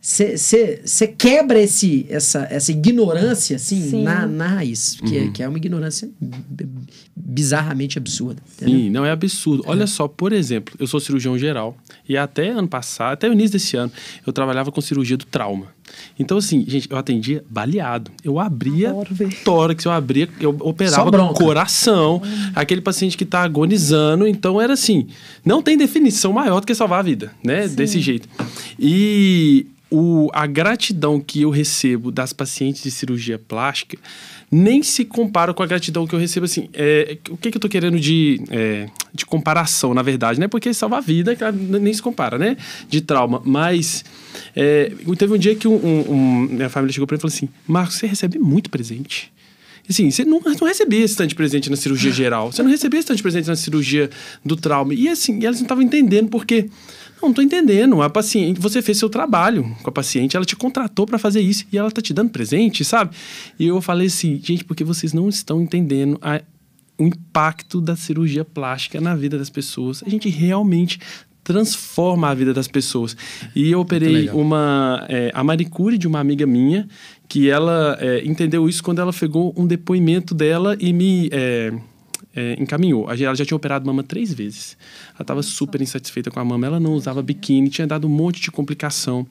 [0.07, 4.03] você quebra esse, essa, essa ignorância, assim, Sim.
[4.03, 4.97] na, na raiz.
[5.03, 5.27] Que, Uhum.
[5.27, 6.07] é, que é uma ignorância
[7.15, 8.39] bizarramente absurda.
[8.55, 8.75] entendeu?
[8.79, 9.63] Sim, não é absurdo.
[9.65, 11.75] Olha só, por exemplo, eu sou cirurgião geral
[12.07, 13.91] e até ano passado, até o início desse ano,
[14.27, 15.73] eu trabalhava com cirurgia do trauma.
[16.19, 18.11] Então, assim, gente, eu atendia baleado.
[18.23, 18.93] Eu abria
[19.43, 22.21] tórax, eu abria, eu operava no coração,
[22.53, 24.27] aquele paciente que tá agonizando.
[24.27, 25.07] Então, era assim,
[25.43, 27.67] não tem definição maior do que salvar a vida, né?
[27.67, 28.27] Desse jeito.
[28.79, 33.97] E o, a gratidão que eu recebo das pacientes de cirurgia plástica
[34.51, 36.69] nem se compara com a gratidão que eu recebo, assim.
[36.73, 40.47] é, o que, que eu tô querendo de, é, de comparação, na verdade, né?
[40.47, 42.55] Porque salvar a vida nem se compara, né?
[42.89, 43.41] De trauma.
[43.45, 44.03] Mas
[44.55, 45.75] é, teve um dia que um-
[46.11, 49.31] um- minha família chegou pra mim e falou assim: Marcos, você recebe muito presente.
[49.89, 52.51] Assim, você não, não recebia esse tanto de presente na cirurgia geral.
[52.51, 54.09] Você não recebia esse tanto de presente na cirurgia
[54.43, 54.93] do trauma.
[54.93, 56.69] E assim, elas não estavam entendendo porque.
[57.21, 58.01] Não, não tô entendendo.
[58.01, 61.65] A paciente, você fez seu trabalho com a paciente, ela te contratou para fazer isso
[61.71, 63.15] e ela tá te dando presente, sabe?
[63.57, 66.41] E eu falei assim, gente, porque vocês não estão entendendo a-
[66.97, 70.03] o impacto da cirurgia plástica na vida das pessoas.
[70.05, 70.99] A gente realmente
[71.43, 73.15] transforma a vida das pessoas.
[73.55, 76.87] E eu operei uma é, a manicure de uma amiga minha
[77.27, 81.73] que ela é, entendeu isso quando ela pegou um depoimento dela e me é,
[82.35, 83.09] é, encaminhou.
[83.09, 84.77] A- Ela já tinha operado mama três vezes.
[85.13, 86.65] Ela estava super insatisfeita com a mama.
[86.67, 89.25] Ela não usava biquíni, tinha dado um monte de complicação.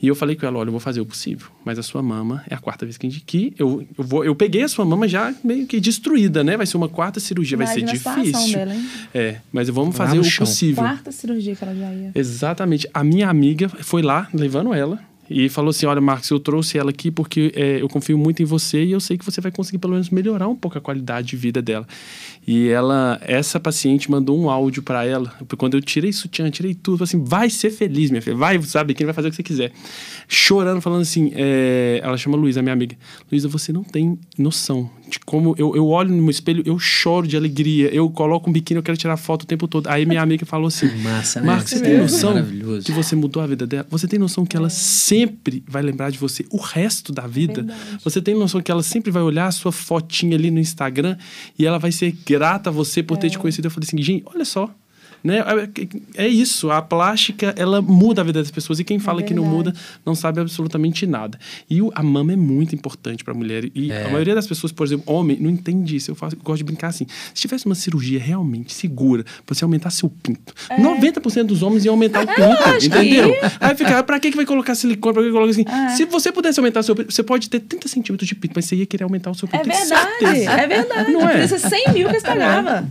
[0.00, 2.44] E eu falei com ela: olha, eu vou fazer o possível, mas a sua mama
[2.48, 3.54] é a quarta vez que indiquei.
[3.58, 6.56] Eu, eu, vou, eu peguei a sua mama já meio que destruída, né?
[6.56, 8.58] Vai ser uma quarta cirurgia, vai ser Imagina a situação difícil.
[8.58, 8.86] dela, hein?
[9.14, 10.46] É, mas vamos fazer o chão.
[10.46, 10.82] possível.
[10.84, 12.12] Quarta cirurgia que ela já ia.
[12.14, 12.86] Exatamente.
[12.92, 15.00] A minha amiga foi lá, levando ela,
[15.30, 18.46] E falou assim: Olha, Marcos, eu trouxe ela aqui porque é, eu confio muito em
[18.46, 21.28] você e eu sei que você vai conseguir pelo menos melhorar um pouco a qualidade
[21.28, 21.86] de vida dela.
[22.46, 25.32] E ela, essa paciente mandou um áudio para ela.
[25.56, 28.94] Quando eu tirei sutiã, tirei tudo, falou assim: vai ser feliz, minha filha, vai, sabe,
[28.94, 29.72] quem vai fazer o que você quiser.
[30.26, 32.96] Chorando, falando assim: é, ela chama Luísa, minha amiga.
[33.30, 37.26] Luísa, você não tem noção de como eu, eu olho no meu espelho, eu choro
[37.28, 37.94] de alegria.
[37.94, 39.86] Eu coloco um biquíni, eu quero tirar foto o tempo todo.
[39.88, 41.46] Aí minha amiga falou assim: Massa, né?
[41.46, 42.86] Marcos, você É tem noção maravilhoso.
[42.86, 43.86] que você mudou a vida dela?
[43.90, 47.66] Você tem noção que ela sempre vai lembrar de você o resto da vida?
[48.02, 51.16] Você tem noção que ela sempre vai olhar a sua fotinha ali no Instagram
[51.58, 53.66] e ela vai ser grata a você por ter te conhecido?
[53.66, 54.74] Eu falei assim, gente, olha só.
[55.24, 55.38] Né?
[56.16, 59.32] É- É isso, a plástica ela muda a vida das pessoas e quem fala que
[59.34, 59.72] não muda
[60.04, 61.38] não sabe absolutamente nada.
[61.70, 64.04] E o- a mama é muito importante para a mulher e É.
[64.06, 66.10] a maioria das pessoas, por exemplo, homem, não entende isso.
[66.10, 67.06] Eu, faço, eu gosto de brincar assim.
[67.34, 71.94] Se tivesse uma cirurgia realmente segura pra você aumentar seu pinto, 90% dos homens iam
[71.94, 73.34] aumentar o pinto, entendeu?
[73.60, 75.14] Aí fica, ah, pra que que vai colocar silicone?
[75.14, 75.64] Pra que que coloca assim?
[75.96, 78.76] Se você pudesse aumentar seu pinto, você pode ter 30 centímetros de pinto, mas você
[78.76, 79.68] ia querer aumentar o seu pinto.
[79.68, 80.50] É verdade, certeza.
[80.50, 81.12] é verdade.
[81.12, 81.42] Não é?
[81.42, 82.88] é 100 mil que você pagava.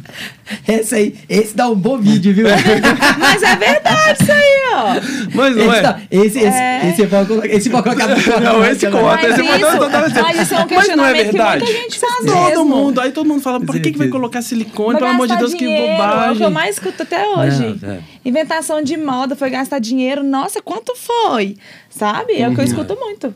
[0.68, 2.46] Esse aí, esse dá um bom vídeo, viu?
[3.20, 4.86] Mas é verdade isso aí, ó.
[5.34, 5.98] Mas não esse, é?
[6.12, 6.90] esse, esse, É.
[6.90, 10.24] esse pode colocar, esse pode colocar no canal, Não, esse conta, Mas esse tava dizendo.
[10.24, 11.64] mas isso é um Mas não é questionamento que verdade?
[11.64, 12.66] muita gente faz Todo mesmo.
[12.66, 14.94] mundo, aí todo mundo fala, por que, que vai colocar silicone?
[14.94, 16.44] Vai Pelo amor de Deus, que dinheiro, É o que bobagem.
[16.44, 17.80] eu mais escuto até hoje.
[17.82, 18.00] Não, é.
[18.24, 20.24] Inventação de moda foi gastar dinheiro.
[20.24, 21.58] Nossa, quanto foi?
[21.90, 22.34] Sabe?
[22.34, 22.62] É o que Uhum.
[22.62, 23.34] eu escuto muito.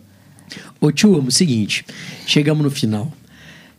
[0.79, 1.83] Ô tio, amo, seguinte,
[2.27, 3.11] chegamos no final.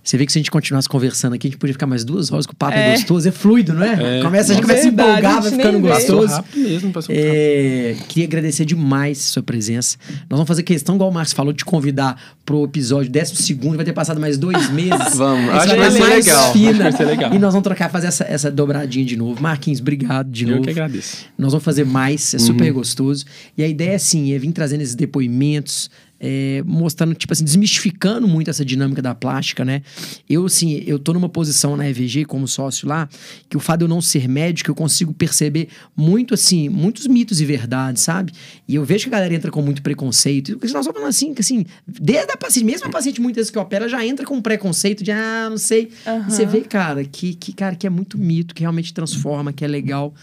[0.07, 2.31] Você vê que se a gente continuasse conversando aqui, a gente podia ficar mais duas
[2.31, 2.93] horas, que o papo é, É.
[2.93, 4.23] gostoso, é fluido, não é?
[4.23, 5.89] Começa, a gente É começa a se verdade, a vai ficando.
[5.89, 6.35] Passou gostoso.
[6.37, 7.29] rápido mesmo, passou rápido.
[7.35, 9.99] É, queria agradecer demais a sua presença.
[10.31, 13.75] Nós vamos fazer questão, igual o Marcos falou, de te convidar pro episódio décimo segundo.
[13.75, 15.17] Vai ter passado mais dois meses.
[15.17, 16.69] Vamos, acho que vai vai ser legal, fina.
[16.71, 17.35] acho que vai ser legal.
[17.35, 19.43] E nós vamos trocar, fazer essa, essa dobradinha de novo.
[19.43, 20.63] Marquinhos, obrigado de Eu novo.
[20.63, 21.27] que agradeço.
[21.37, 23.25] Nós vamos fazer mais, é super gostoso.
[23.59, 28.49] E a ideia, assim, é vir trazendo esses depoimentos, é, mostrando, tipo assim, desmistificando muito
[28.49, 29.83] essa dinâmica da plástica, né?
[30.29, 33.09] Eu, assim, eu tô numa posição na EVG como sócio lá,
[33.49, 37.41] que o fato de eu não ser médico, eu consigo perceber muito, assim, muitos mitos
[37.41, 38.33] e verdades, sabe?
[38.67, 40.51] E eu vejo que a galera entra com muito preconceito.
[40.51, 43.51] E nós estamos falando assim, que assim, desde a paciente, mesmo a paciente muitas vezes
[43.51, 45.91] que opera, já entra com preconceito de, ah, não sei.
[46.27, 49.65] E você vê, cara, que, que, cara, que é muito mito, que realmente transforma, que
[49.65, 50.15] é legal.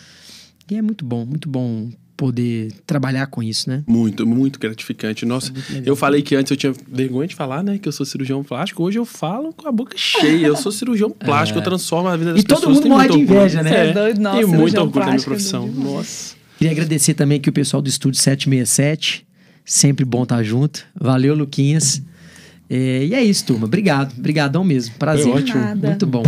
[0.70, 1.90] E é muito bom, muito bom
[2.24, 3.84] poder trabalhar com isso, né?
[3.86, 5.26] Muito, muito gratificante.
[5.26, 5.52] Nossa,
[5.86, 7.78] eu falei que antes eu tinha vergonha de falar, né?
[7.78, 8.82] Que eu sou cirurgião plástico.
[8.82, 10.48] Hoje eu falo com a boca cheia.
[10.48, 12.76] Eu sou cirurgião plástico, eu transformo a vida das E todo pessoas.
[12.78, 13.40] mundo Tenho morre muito de orgulho.
[13.42, 13.76] inveja, né?
[13.76, 15.68] É, É doido, nossa, Tenho muito orgulho da minha é profissão.
[15.68, 16.36] Nossa.
[16.58, 19.28] Queria agradecer também aqui o pessoal do Estúdio 767.
[19.66, 20.86] Sempre bom estar junto.
[20.96, 22.02] Valeu, Luquinhas.
[22.70, 23.66] É, e é isso, turma.
[23.66, 24.18] Obrigado.
[24.18, 24.96] Obrigadão mesmo.
[24.98, 25.26] Prazer.
[25.26, 25.60] Foi ótimo.
[25.60, 25.90] Nada.
[25.90, 26.24] Muito bom.